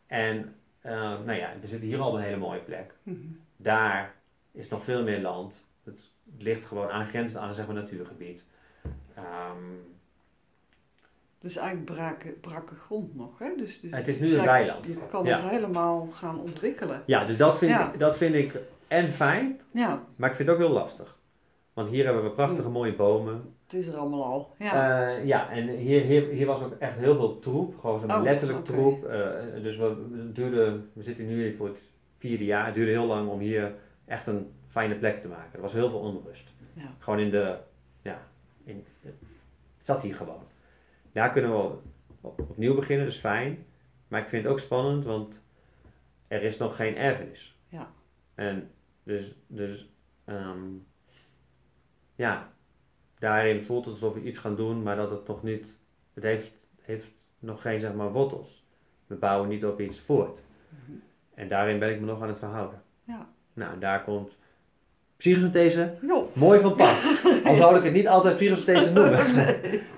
En 0.08 0.56
eh, 0.82 0.92
nou 0.94 1.34
ja, 1.34 1.52
we 1.62 1.68
zitten 1.68 1.88
hier 1.88 2.00
al 2.00 2.10
op 2.10 2.14
een 2.16 2.22
hele 2.22 2.38
mooie 2.38 2.60
plek. 2.60 2.94
Mhm. 3.04 3.18
Daar 3.58 4.14
is 4.52 4.70
nog 4.70 4.84
veel 4.84 5.04
meer 5.04 5.22
land. 5.22 5.66
Het 5.84 6.00
ligt 6.38 6.66
gewoon 6.66 6.90
aangrenzend 6.90 7.42
aan 7.42 7.50
een 7.50 7.56
zeg 7.56 7.66
maar, 7.66 7.76
natuurgebied. 7.76 8.44
Dus 11.40 11.56
eigenlijk 11.58 11.92
brakke, 11.92 12.30
brakke 12.30 12.76
grond 12.76 13.16
nog, 13.16 13.40
hè? 13.40 13.50
Dus, 13.58 13.80
dus 13.82 13.92
Het 13.92 14.08
is 14.08 14.20
nu 14.20 14.28
dus 14.28 14.36
een 14.38 14.46
weiland. 14.46 14.88
Je 14.88 15.08
kan 15.10 15.26
Ja. 15.26 15.42
het 15.42 15.50
helemaal 15.50 16.08
gaan 16.12 16.40
ontwikkelen. 16.40 17.04
ja, 17.06 17.26
dus 17.26 17.38
dat 17.38 17.58
vind, 17.58 17.72
Ja. 17.72 17.94
ik, 17.94 18.00
dat 18.00 18.18
vind 18.18 18.36
ik 18.36 18.56
en 18.90 19.08
fijn, 19.08 19.60
Ja, 19.74 20.04
maar 20.16 20.30
ik 20.30 20.36
vind 20.36 20.50
het 20.50 20.58
ook 20.58 20.64
heel 20.64 20.74
lastig. 20.74 21.18
Want 21.74 21.90
hier 21.90 22.06
hebben 22.06 22.24
we 22.24 22.30
prachtige 22.30 22.70
mooie 22.70 22.96
bomen. 22.96 23.54
het 23.64 23.74
is 23.74 23.88
er 23.88 23.98
allemaal 23.98 24.24
al. 24.24 24.56
Ja, 24.58 25.08
Ja, 25.10 25.18
ja 25.18 25.50
en 25.50 25.68
hier, 25.68 26.02
hier, 26.02 26.28
hier 26.28 26.46
was 26.46 26.62
ook 26.62 26.74
echt 26.80 26.98
heel 27.00 27.16
veel 27.16 27.40
troep. 27.40 27.80
Gewoon 27.80 28.00
zo'n 28.00 28.12
Oh, 28.16 28.22
letterlijk 28.22 28.66
troep. 28.66 29.06
Eh, 29.06 29.30
dus 29.64 29.78
we, 29.78 30.30
duurde, 30.34 30.80
we 30.94 31.04
zitten 31.04 31.28
nu 31.28 31.42
hier 31.44 31.56
voor 31.56 31.68
het 31.68 31.78
vierde 32.18 32.46
jaar. 32.46 32.66
Het 32.66 32.76
duurde 32.76 32.92
heel 32.92 33.06
lang 33.06 33.30
om 33.30 33.40
hier 33.40 33.74
echt 34.06 34.28
een 34.28 34.52
fijne 34.68 34.96
plek 34.96 35.18
te 35.22 35.28
maken. 35.28 35.54
Er 35.54 35.62
was 35.62 35.74
heel 35.74 35.90
veel 35.90 36.00
onrust. 36.00 36.54
Ja. 36.74 36.94
Gewoon 37.00 37.20
in 37.20 37.30
de, 37.30 37.58
ja, 38.02 38.20
in, 38.64 38.86
het 39.02 39.14
zat 39.82 40.02
hier 40.02 40.16
gewoon. 40.16 40.42
Daar 41.12 41.32
kunnen 41.32 41.52
we 41.52 41.72
op- 42.22 42.40
opnieuw 42.40 42.76
beginnen, 42.76 43.06
dat 43.06 43.14
is 43.14 43.20
fijn. 43.20 43.66
Maar 44.08 44.22
ik 44.22 44.28
vind 44.28 44.44
het 44.44 44.52
ook 44.52 44.60
spannend, 44.60 45.06
want 45.06 45.34
er 46.28 46.44
is 46.44 46.58
nog 46.58 46.76
geen 46.76 46.98
erfenis. 46.98 47.58
Ja. 47.68 47.88
En 48.36 48.70
dus, 49.04 49.36
dus 49.48 49.90
ehm, 50.26 50.60
ja, 52.16 52.48
daarin 53.20 53.62
voelt 53.62 53.86
het 53.86 53.94
alsof 53.94 54.14
we 54.14 54.22
iets 54.24 54.38
gaan 54.38 54.56
doen, 54.56 54.84
maar 54.84 54.96
dat 54.96 55.10
het 55.10 55.28
nog 55.28 55.44
niet, 55.44 55.66
het 56.14 56.24
heeft, 56.24 56.52
heeft 56.82 57.08
nog 57.40 57.62
geen 57.62 57.80
zeg 57.80 57.94
maar 57.94 58.12
wortels. 58.12 58.68
We 59.08 59.16
bouwen 59.16 59.50
niet 59.50 59.66
op 59.66 59.80
iets 59.82 60.00
voort. 60.00 60.44
Mhm. 60.70 60.98
En 61.34 61.48
daarin 61.48 61.80
ben 61.80 61.90
ik 61.90 62.00
me 62.00 62.06
nog 62.06 62.22
aan 62.22 62.28
het 62.28 62.40
verhouden. 62.40 62.82
Ja. 63.04 63.30
Nou, 63.54 63.80
daar 63.80 64.04
komt 64.04 64.38
psychosynthese 65.18 65.94
Jo, 66.02 66.30
mooi 66.34 66.60
van 66.60 66.76
pas. 66.76 67.06
Al 67.46 67.56
zou 67.56 67.78
ik 67.78 67.84
het 67.84 67.94
niet 67.94 68.08
altijd 68.08 68.36
psychosynthese 68.36 68.92
noemen. 68.92 69.26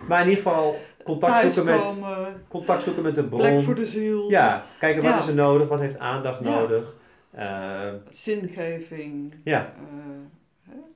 Maar 0.08 0.22
in 0.22 0.30
ieder 0.30 0.44
geval 0.44 0.76
contact 1.04 1.54
zoeken, 1.54 1.76
met, 1.80 2.00
contact 2.48 2.84
zoeken 2.84 3.04
met 3.04 3.16
de 3.16 3.24
bron. 3.24 3.40
plek 3.40 3.64
voor 3.64 3.76
de 3.76 3.86
ziel, 3.86 4.30
Ja, 4.30 4.64
kijken 4.80 5.04
wat 5.04 5.12
Ja. 5.12 5.20
is 5.20 5.28
er 5.28 5.34
nodig, 5.34 5.68
wat 5.68 5.80
heeft 5.80 5.98
aandacht 5.98 6.44
Ja. 6.44 6.50
nodig. 6.60 6.94
Eh, 7.32 7.94
zingeving. 8.10 9.36
ja, 9.44 9.74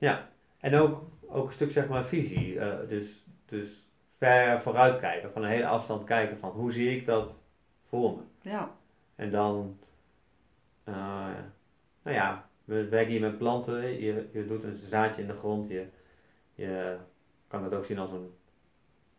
eh, 0.00 0.16
en 0.60 0.74
ook, 0.74 1.02
ook 1.28 1.46
een 1.46 1.52
stuk 1.52 1.70
zeg 1.70 1.88
maar 1.88 2.04
visie. 2.04 2.58
Eh, 2.60 2.88
dus, 2.88 3.26
dus 3.46 3.88
ver 4.10 4.60
vooruit 4.60 4.98
kijken, 5.00 5.32
van 5.32 5.42
een 5.42 5.50
hele 5.50 5.66
afstand 5.66 6.04
kijken 6.04 6.38
van 6.38 6.50
hoe 6.50 6.72
zie 6.72 6.96
ik 6.96 7.06
dat 7.06 7.34
voor 7.88 8.16
me. 8.16 8.50
ja, 8.50 8.70
En 9.14 9.30
dan, 9.30 9.78
nou 10.84 12.16
ja, 12.16 12.48
we 12.64 12.88
werken 12.88 13.10
hier 13.12 13.20
met 13.20 13.38
planten. 13.38 14.00
Je, 14.00 14.28
je 14.32 14.46
doet 14.46 14.64
een 14.64 14.76
zaadje 14.76 15.22
in 15.22 15.28
de 15.28 15.36
grond. 15.36 15.68
Je, 15.68 15.86
je 16.54 16.96
kan 17.48 17.62
dat 17.62 17.74
ook 17.74 17.84
zien 17.84 17.98
als 17.98 18.10
een, 18.12 18.30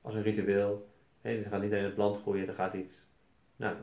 als 0.01 0.13
een 0.15 0.21
ritueel. 0.21 0.89
Hè, 1.21 1.29
er 1.43 1.49
gaat 1.49 1.61
niet 1.61 1.71
alleen 1.71 1.83
een 1.83 1.93
plant 1.93 2.17
groeien, 2.21 2.47
er 2.47 2.53
gaat 2.53 2.73
iets, 2.73 3.01
nou, 3.55 3.75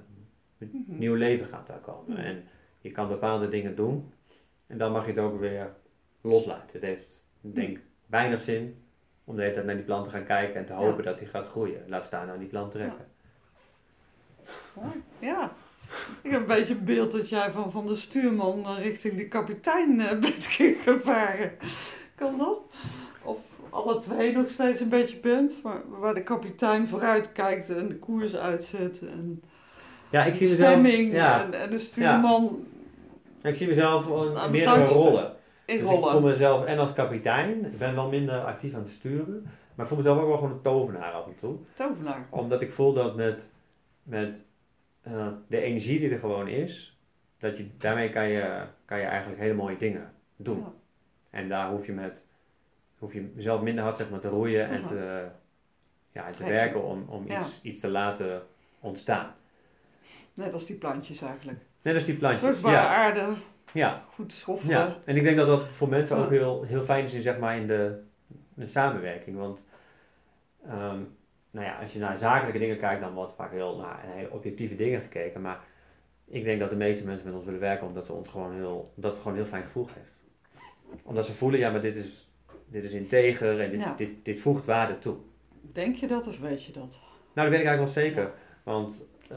Mhm. 0.58 0.98
nieuw 0.98 1.14
leven 1.14 1.46
gaat 1.46 1.66
daar 1.66 1.78
komen. 1.78 2.12
Mhm. 2.12 2.20
En 2.20 2.44
je 2.84 2.90
kan 2.90 3.08
bepaalde 3.08 3.48
dingen 3.48 3.76
doen. 3.76 4.12
En 4.66 4.78
dan 4.78 4.92
mag 4.92 5.04
je 5.04 5.10
het 5.10 5.20
ook 5.20 5.40
weer 5.40 5.72
loslaten. 6.20 6.68
Het 6.72 6.82
heeft, 6.82 7.26
ik 7.40 7.54
denk, 7.54 7.78
weinig 8.06 8.40
zin 8.40 8.82
om 9.24 9.36
de 9.36 9.42
hele 9.42 9.54
tijd 9.54 9.66
naar 9.66 9.74
die 9.74 9.84
plant 9.84 10.04
te 10.04 10.10
gaan 10.10 10.24
kijken 10.24 10.54
en 10.54 10.66
te 10.66 10.72
hopen 10.72 11.04
dat 11.04 11.18
die 11.18 11.28
gaat 11.28 11.46
groeien. 11.46 11.84
Laat 11.86 12.04
staan 12.04 12.30
aan 12.30 12.38
die 12.38 12.48
plant 12.48 12.70
trekken. 12.70 13.06
Mooi. 14.74 15.02
Ja. 15.18 15.52
Ik 16.22 16.30
heb 16.30 16.40
een 16.40 16.46
beetje 16.46 16.74
een 16.74 16.84
beeld 16.84 17.12
dat 17.12 17.28
jij 17.28 17.50
van, 17.50 17.72
van 17.72 17.86
de 17.86 17.94
stuurman 17.94 18.60
naar 18.60 18.82
richting 18.82 19.16
de 19.16 19.28
kapitein 19.28 20.00
eh, 20.00 20.18
bent 20.20 20.46
gevaren. 20.82 21.52
Kan 22.14 22.38
dat? 22.38 22.58
Of 23.22 23.38
alle 23.70 23.98
twee 23.98 24.32
nog 24.32 24.48
steeds 24.48 24.80
een 24.80 24.88
beetje 24.88 25.16
bent, 25.16 25.62
maar 25.62 25.80
waar 25.88 26.14
de 26.14 26.22
kapitein 26.22 26.88
vooruit 26.88 27.32
kijkt 27.32 27.70
en 27.70 27.88
de 27.88 27.98
koers 27.98 28.36
uitzet 28.36 29.00
en 29.00 29.42
Ja, 30.10 30.24
ik 30.24 30.32
de 30.32 30.38
zie 30.38 30.48
mezelf, 30.48 30.70
stemming 30.70 31.12
ja, 31.12 31.44
en, 31.44 31.54
en 31.54 31.70
de 31.70 31.78
stuurman 31.78 32.66
ik 33.50 33.54
zie 33.56 33.68
mezelf 33.68 34.06
touwtje. 34.06 34.84
rollen. 34.84 35.32
in 35.64 35.76
Dus 35.78 35.84
ik 35.84 35.84
voel 35.84 36.00
rollen. 36.10 36.22
mezelf 36.22 36.64
en 36.64 36.78
als 36.78 36.92
kapitein, 36.92 37.64
ik 37.64 37.78
ben 37.78 37.94
wel 37.94 38.08
minder 38.08 38.40
actief 38.44 38.74
aan 38.74 38.80
het 38.80 38.90
sturen, 38.90 39.42
maar 39.74 39.84
ik 39.84 39.86
voel 39.86 39.96
mezelf 39.98 40.18
ook 40.20 40.26
wel 40.28 40.36
gewoon 40.36 40.52
een 40.52 40.62
tovenaar 40.62 41.12
af 41.12 41.26
en 41.26 41.34
toe. 41.40 41.56
Tovenaar. 41.74 42.26
Omdat 42.30 42.60
ik 42.60 42.72
voel 42.72 42.92
dat 42.92 43.16
met, 43.16 43.46
met 44.02 44.36
eh, 45.02 45.28
de 45.48 45.60
energie 45.60 45.98
die 45.98 46.10
er 46.10 46.18
gewoon 46.18 46.48
is, 46.48 46.98
dat 47.38 47.56
je, 47.56 47.66
daarmee 47.78 48.10
kan 48.10 48.28
je, 48.28 48.62
kan 48.84 48.98
je 48.98 49.04
eigenlijk 49.04 49.40
hele 49.40 49.54
mooie 49.54 49.76
dingen 49.76 50.12
doen. 50.36 50.58
Ja. 50.58 50.72
En 51.30 51.48
daar 51.48 51.70
hoef 51.70 51.86
je, 51.86 51.92
met, 51.92 52.22
hoef 52.98 53.12
je 53.12 53.30
mezelf 53.34 53.60
minder 53.60 53.84
hard 53.84 53.96
zeg 53.96 54.10
maar, 54.10 54.20
te 54.20 54.28
roeien 54.28 54.68
en 54.68 54.84
te, 54.84 55.24
ja, 56.12 56.26
en 56.26 56.32
te 56.32 56.44
werken 56.44 56.84
om, 56.84 57.04
om 57.08 57.26
Ja. 57.26 57.36
iets, 57.38 57.62
iets 57.62 57.80
te 57.80 57.88
laten 57.88 58.42
ontstaan. 58.80 59.34
Net 60.34 60.52
als 60.52 60.66
die 60.66 60.76
plantjes 60.76 61.22
eigenlijk. 61.22 61.58
Net 61.84 61.94
als 61.94 62.04
die 62.04 62.14
plantjes. 62.16 62.40
Vruchtbare 62.42 62.76
Ja, 62.76 62.86
aarde, 62.94 63.26
ja, 63.72 64.04
goed 64.14 64.32
schoffelen. 64.32 64.76
ja. 64.76 64.96
En 65.04 65.16
ik 65.16 65.22
denk 65.22 65.36
dat 65.36 65.46
dat 65.46 65.68
voor 65.68 65.88
mensen 65.88 66.16
ook 66.16 66.30
heel, 66.30 66.62
heel 66.62 66.80
fijn 66.82 67.04
is 67.04 67.12
in, 67.12 67.22
zeg 67.22 67.38
maar, 67.38 67.56
in 67.56 67.66
de, 67.66 68.00
de 68.54 68.66
samenwerking. 68.66 69.36
Want 69.36 69.58
ehm, 70.66 70.98
nou 71.50 71.66
ja, 71.66 71.78
als 71.82 71.92
je 71.92 71.98
naar 71.98 72.18
zakelijke 72.18 72.58
dingen 72.58 72.78
kijkt, 72.78 73.00
dan 73.00 73.12
wordt 73.14 73.32
vaak 73.36 73.50
heel 73.52 73.76
naar 73.76 74.00
hele 74.02 74.30
objectieve 74.30 74.76
dingen 74.76 75.00
gekeken. 75.00 75.40
Maar 75.40 75.58
ik 76.24 76.44
denk 76.44 76.60
dat 76.60 76.70
de 76.70 76.76
meeste 76.76 77.04
mensen 77.04 77.26
met 77.26 77.34
ons 77.34 77.44
willen 77.44 77.60
werken 77.60 77.86
omdat, 77.86 78.06
ze 78.06 78.12
ons 78.12 78.28
gewoon 78.28 78.54
heel, 78.54 78.92
omdat 78.96 79.10
het 79.12 79.20
gewoon 79.22 79.36
een 79.36 79.42
heel 79.42 79.52
fijn 79.52 79.64
gevoel 79.64 79.84
geeft. 79.84 80.12
Omdat 81.02 81.26
ze 81.26 81.32
voelen, 81.32 81.60
ja, 81.60 81.70
maar 81.70 81.80
dit 81.80 81.96
is, 81.96 82.28
dit 82.66 82.84
is 82.84 82.92
integer 82.92 83.60
en 83.60 83.70
dit, 83.70 83.80
Ja. 83.80 83.94
dit, 83.96 84.10
dit 84.22 84.40
voegt 84.40 84.64
waarde 84.64 84.98
toe. 84.98 85.16
Denk 85.72 85.96
je 85.96 86.06
dat 86.06 86.26
of 86.26 86.38
weet 86.38 86.64
je 86.64 86.72
dat? 86.72 87.00
Nou, 87.34 87.48
dat 87.48 87.58
weet 87.58 87.60
ik 87.60 87.66
eigenlijk 87.66 87.94
wel 87.94 88.04
zeker. 88.04 88.32
Want 88.62 88.94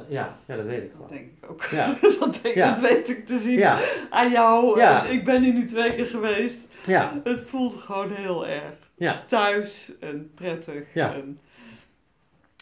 ja, 0.07 0.37
ja, 0.45 0.55
dat 0.55 0.65
weet 0.65 0.83
ik 0.83 0.89
Dat 0.91 0.95
gewoon. 0.95 1.09
denk 1.09 1.31
ik 1.41 1.49
ook. 1.49 1.63
Ja, 1.63 1.97
dat, 2.19 2.39
denk, 2.41 2.55
Ja. 2.55 2.69
dat 2.69 2.79
weet 2.79 3.09
ik 3.09 3.25
te 3.25 3.39
zien 3.39 3.57
ja, 3.57 3.79
aan 4.09 4.31
jou. 4.31 4.79
Ja. 4.79 5.05
Ik 5.05 5.25
ben 5.25 5.43
hier 5.43 5.53
nu 5.53 5.65
twee 5.67 5.95
keer 5.95 6.05
geweest. 6.05 6.67
ja, 6.85 7.21
Het 7.23 7.41
voelt 7.41 7.73
gewoon 7.73 8.11
heel 8.11 8.47
erg 8.47 8.73
ja, 8.95 9.23
thuis 9.27 9.91
en 9.99 10.31
prettig. 10.35 10.93
Ja. 10.93 11.13
En 11.13 11.39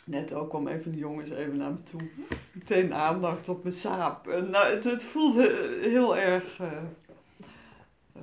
net 0.05 0.33
ook 0.33 0.49
kwam 0.49 0.67
even 0.67 0.91
de 0.91 0.97
jongens 0.97 1.29
even 1.29 1.57
naar 1.57 1.71
me 1.71 1.83
toe. 1.83 2.01
Meteen 2.51 2.93
aandacht 2.93 3.49
op 3.49 3.63
mijn 3.63 3.75
saap. 3.75 4.27
En, 4.27 4.49
nou, 4.49 4.73
het, 4.75 4.83
het 4.83 5.03
voelt 5.03 5.35
he- 5.35 5.77
heel 5.81 6.17
erg 6.17 6.59
eh, 6.59 6.67
eh, 8.15 8.21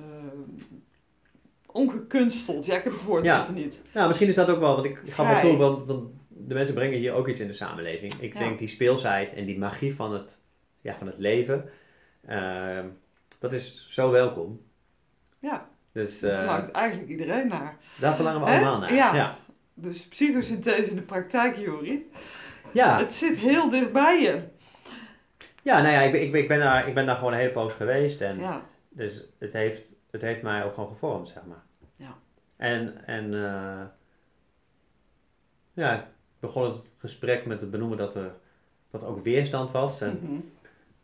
ongekunsteld. 1.71 2.65
Ja, 2.65 2.75
ik 2.75 2.83
heb 2.83 2.93
het 2.93 3.03
woord 3.03 3.25
Ja. 3.25 3.41
even 3.41 3.53
niet. 3.53 3.81
Nou, 3.93 4.07
misschien 4.07 4.27
is 4.27 4.35
dat 4.35 4.49
ook 4.49 4.59
wel, 4.59 4.73
want 4.73 4.85
ik 4.85 4.99
gaf 5.09 5.27
wel 5.27 5.39
toe, 5.39 5.57
want, 5.57 5.85
want 5.87 6.03
de 6.37 6.53
mensen 6.53 6.75
brengen 6.75 6.97
hier 6.97 7.13
ook 7.13 7.27
iets 7.27 7.39
in 7.39 7.47
de 7.47 7.53
samenleving. 7.53 8.13
Ik 8.13 8.33
Ja. 8.33 8.39
denk 8.39 8.59
die 8.59 8.67
speelsheid 8.67 9.33
en 9.33 9.45
die 9.45 9.57
magie 9.57 9.95
van 9.95 10.13
het, 10.13 10.37
ja, 10.81 10.95
van 10.97 11.07
het 11.07 11.17
leven, 11.17 11.69
ehm, 12.25 12.87
dat 13.39 13.53
is 13.53 13.87
zo 13.89 14.11
welkom. 14.11 14.61
Ja, 15.39 15.69
Dus 15.91 16.19
daar 16.19 16.31
eh, 16.31 16.37
verlangt 16.37 16.71
eigenlijk 16.71 17.09
iedereen 17.09 17.47
naar. 17.47 17.77
daar 17.99 18.15
verlangen 18.15 18.39
we 18.41 18.45
allemaal 18.47 18.79
naar. 18.79 18.93
Ja. 18.93 19.15
ja. 19.15 19.37
Dus 19.73 20.07
psychosynthese 20.07 20.89
in 20.89 20.95
de 20.95 21.01
praktijk, 21.01 21.57
Jori. 21.57 22.11
Ja, 22.73 22.97
Het 22.99 23.13
zit 23.13 23.37
heel 23.37 23.69
dichtbij 23.69 24.21
je. 24.21 24.41
ja 25.61 25.81
nou 25.81 25.93
ja, 25.93 26.01
ik 26.01 26.11
ben, 26.11 26.21
ik, 26.21 26.31
ben, 26.31 26.41
ik, 26.41 26.47
ben 26.47 26.59
daar, 26.59 26.87
ik 26.87 26.93
ben 26.93 27.05
daar 27.05 27.15
gewoon 27.15 27.33
een 27.33 27.39
hele 27.39 27.51
poos 27.51 27.73
geweest 27.73 28.21
en 28.21 28.39
Ja, 28.39 28.65
dus 28.89 29.25
het 29.39 29.53
heeft, 29.53 29.81
het 30.11 30.21
heeft 30.21 30.41
mij 30.41 30.63
ook 30.65 30.73
gewoon 30.73 30.89
gevormd, 30.89 31.27
zeg 31.29 31.45
maar. 31.45 31.63
Ja. 31.97 32.15
En, 32.57 33.05
en 33.05 33.33
eh, 33.33 33.85
ja, 35.73 36.11
begon 36.43 36.63
het 36.63 36.81
gesprek 36.97 37.45
met 37.45 37.59
het 37.59 37.71
benoemen 37.71 37.97
dat 37.97 38.15
er, 38.15 38.31
dat 38.91 39.01
er 39.01 39.07
ook 39.07 39.23
weerstand 39.23 39.71
was. 39.71 40.01
En, 40.01 40.19
mhm. 40.23 40.39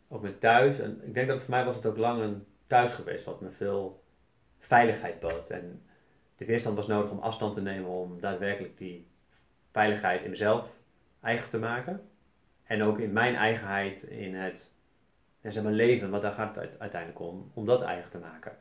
ook 0.08 0.22
met 0.22 0.40
thuis. 0.40 0.78
En 0.78 1.00
ik 1.04 1.14
denk 1.14 1.28
dat 1.28 1.40
voor 1.40 1.50
mij 1.50 1.64
was 1.64 1.74
het 1.74 1.86
ook 1.86 1.96
lang 1.96 2.20
een 2.20 2.44
thuis 2.66 2.92
geweest 2.92 3.24
wat 3.24 3.40
me 3.40 3.50
veel 3.50 4.02
veiligheid 4.58 5.20
bood. 5.20 5.50
En 5.50 5.82
de 6.36 6.44
weerstand 6.44 6.76
was 6.76 6.86
nodig 6.86 7.10
om 7.10 7.18
afstand 7.18 7.54
te 7.54 7.60
nemen 7.60 7.90
om 7.90 8.20
daadwerkelijk 8.20 8.78
die 8.78 9.06
veiligheid 9.72 10.22
in 10.22 10.30
mezelf 10.30 10.68
eigen 11.20 11.50
te 11.50 11.58
maken. 11.58 12.00
En 12.64 12.82
ook 12.82 12.98
in 12.98 13.12
mijn 13.12 13.34
eigenheid 13.34 14.02
in 14.02 14.34
het 14.34 14.70
ja, 15.40 15.50
zeg 15.50 15.62
maar 15.62 15.72
leven, 15.72 16.10
want 16.10 16.22
daar 16.22 16.32
gaat 16.32 16.48
het 16.48 16.58
uite- 16.58 16.78
uiteindelijk 16.78 17.20
om, 17.20 17.50
om 17.54 17.66
dat 17.66 17.82
eigen 17.82 18.10
te 18.10 18.18
maken. 18.18 18.52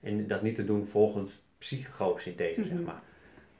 En 0.00 0.26
dat 0.26 0.42
niet 0.42 0.54
te 0.54 0.64
doen 0.64 0.86
volgens 0.86 1.42
psychosynthese, 1.58 2.64
zeg 2.64 2.72
Mhm. 2.76 2.82
maar. 2.84 3.02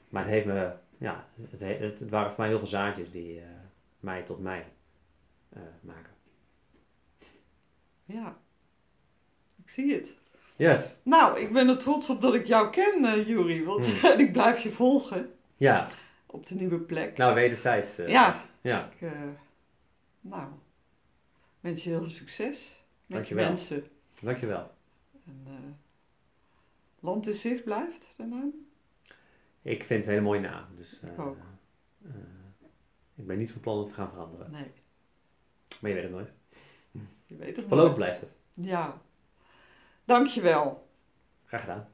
Maar 0.09 0.23
het 0.23 0.31
heeft 0.31 0.45
me, 0.45 0.71
ja, 1.01 1.25
het, 1.49 1.59
he- 1.59 1.77
het, 1.85 1.99
het 1.99 2.09
waren 2.09 2.29
voor 2.31 2.39
mij 2.39 2.47
heel 2.49 2.57
veel 2.57 2.67
zaadjes 2.67 3.11
die 3.11 3.39
eh, 3.39 3.45
mij 3.99 4.23
tot 4.23 4.39
mij 4.39 4.65
eh, 5.49 5.61
maken. 5.81 6.11
ja. 8.05 8.37
Ik 9.63 9.69
zie 9.69 9.93
het. 9.93 10.17
Yes. 10.55 10.95
Nou, 11.03 11.39
ik 11.39 11.53
ben 11.53 11.67
er 11.69 11.77
trots 11.77 12.09
op 12.09 12.21
dat 12.21 12.33
ik 12.33 12.47
jou 12.47 12.69
ken, 12.69 13.25
Juri. 13.25 13.63
Want 13.65 13.85
Hmm. 14.01 14.19
ik 14.25 14.31
blijf 14.31 14.59
je 14.59 14.71
volgen 14.71 15.33
Ja, 15.57 15.87
op 16.25 16.45
de 16.47 16.55
nieuwe 16.55 16.79
plek. 16.79 17.17
nou 17.17 17.33
wederzijds. 17.33 17.95
ja, 17.95 18.45
ja. 18.61 18.89
ik, 18.99 19.09
nou, 20.21 20.47
wens 21.59 21.83
je 21.83 21.89
heel 21.89 21.99
veel 21.99 22.09
succes. 22.09 22.83
je 23.05 23.13
Dankjewel. 23.13 23.47
mensen. 23.47 23.83
Dankjewel. 24.21 24.71
En, 25.25 25.79
Land 26.99 27.27
in 27.27 27.33
zicht 27.33 27.63
blijft 27.63 28.13
de 28.17 28.23
naam? 28.25 28.53
Ik 29.61 29.83
vind 29.83 29.89
het 29.99 30.07
een 30.07 30.09
hele 30.13 30.21
mooie 30.25 30.39
naam. 30.39 30.65
Dus, 30.75 30.99
eh, 31.01 31.09
Ik 31.11 31.19
ook. 31.19 31.37
eh, 32.05 32.11
ik 33.15 33.27
ben 33.27 33.37
niet 33.37 33.51
van 33.51 33.61
plan 33.61 33.77
om 33.83 33.87
te 33.87 33.93
gaan 33.93 34.09
veranderen. 34.09 34.51
Nee, 34.51 34.71
Maar 35.81 35.89
je 35.89 35.95
weet 35.95 36.03
het 36.03 36.11
nooit. 36.11 36.31
je 37.25 37.35
weet 37.35 37.55
het 37.55 37.65
Voorlopig 37.67 37.95
blijft 37.95 38.21
het. 38.21 38.33
Ja. 38.53 39.01
Dankjewel. 40.05 40.87
Graag 41.45 41.61
gedaan. 41.61 41.87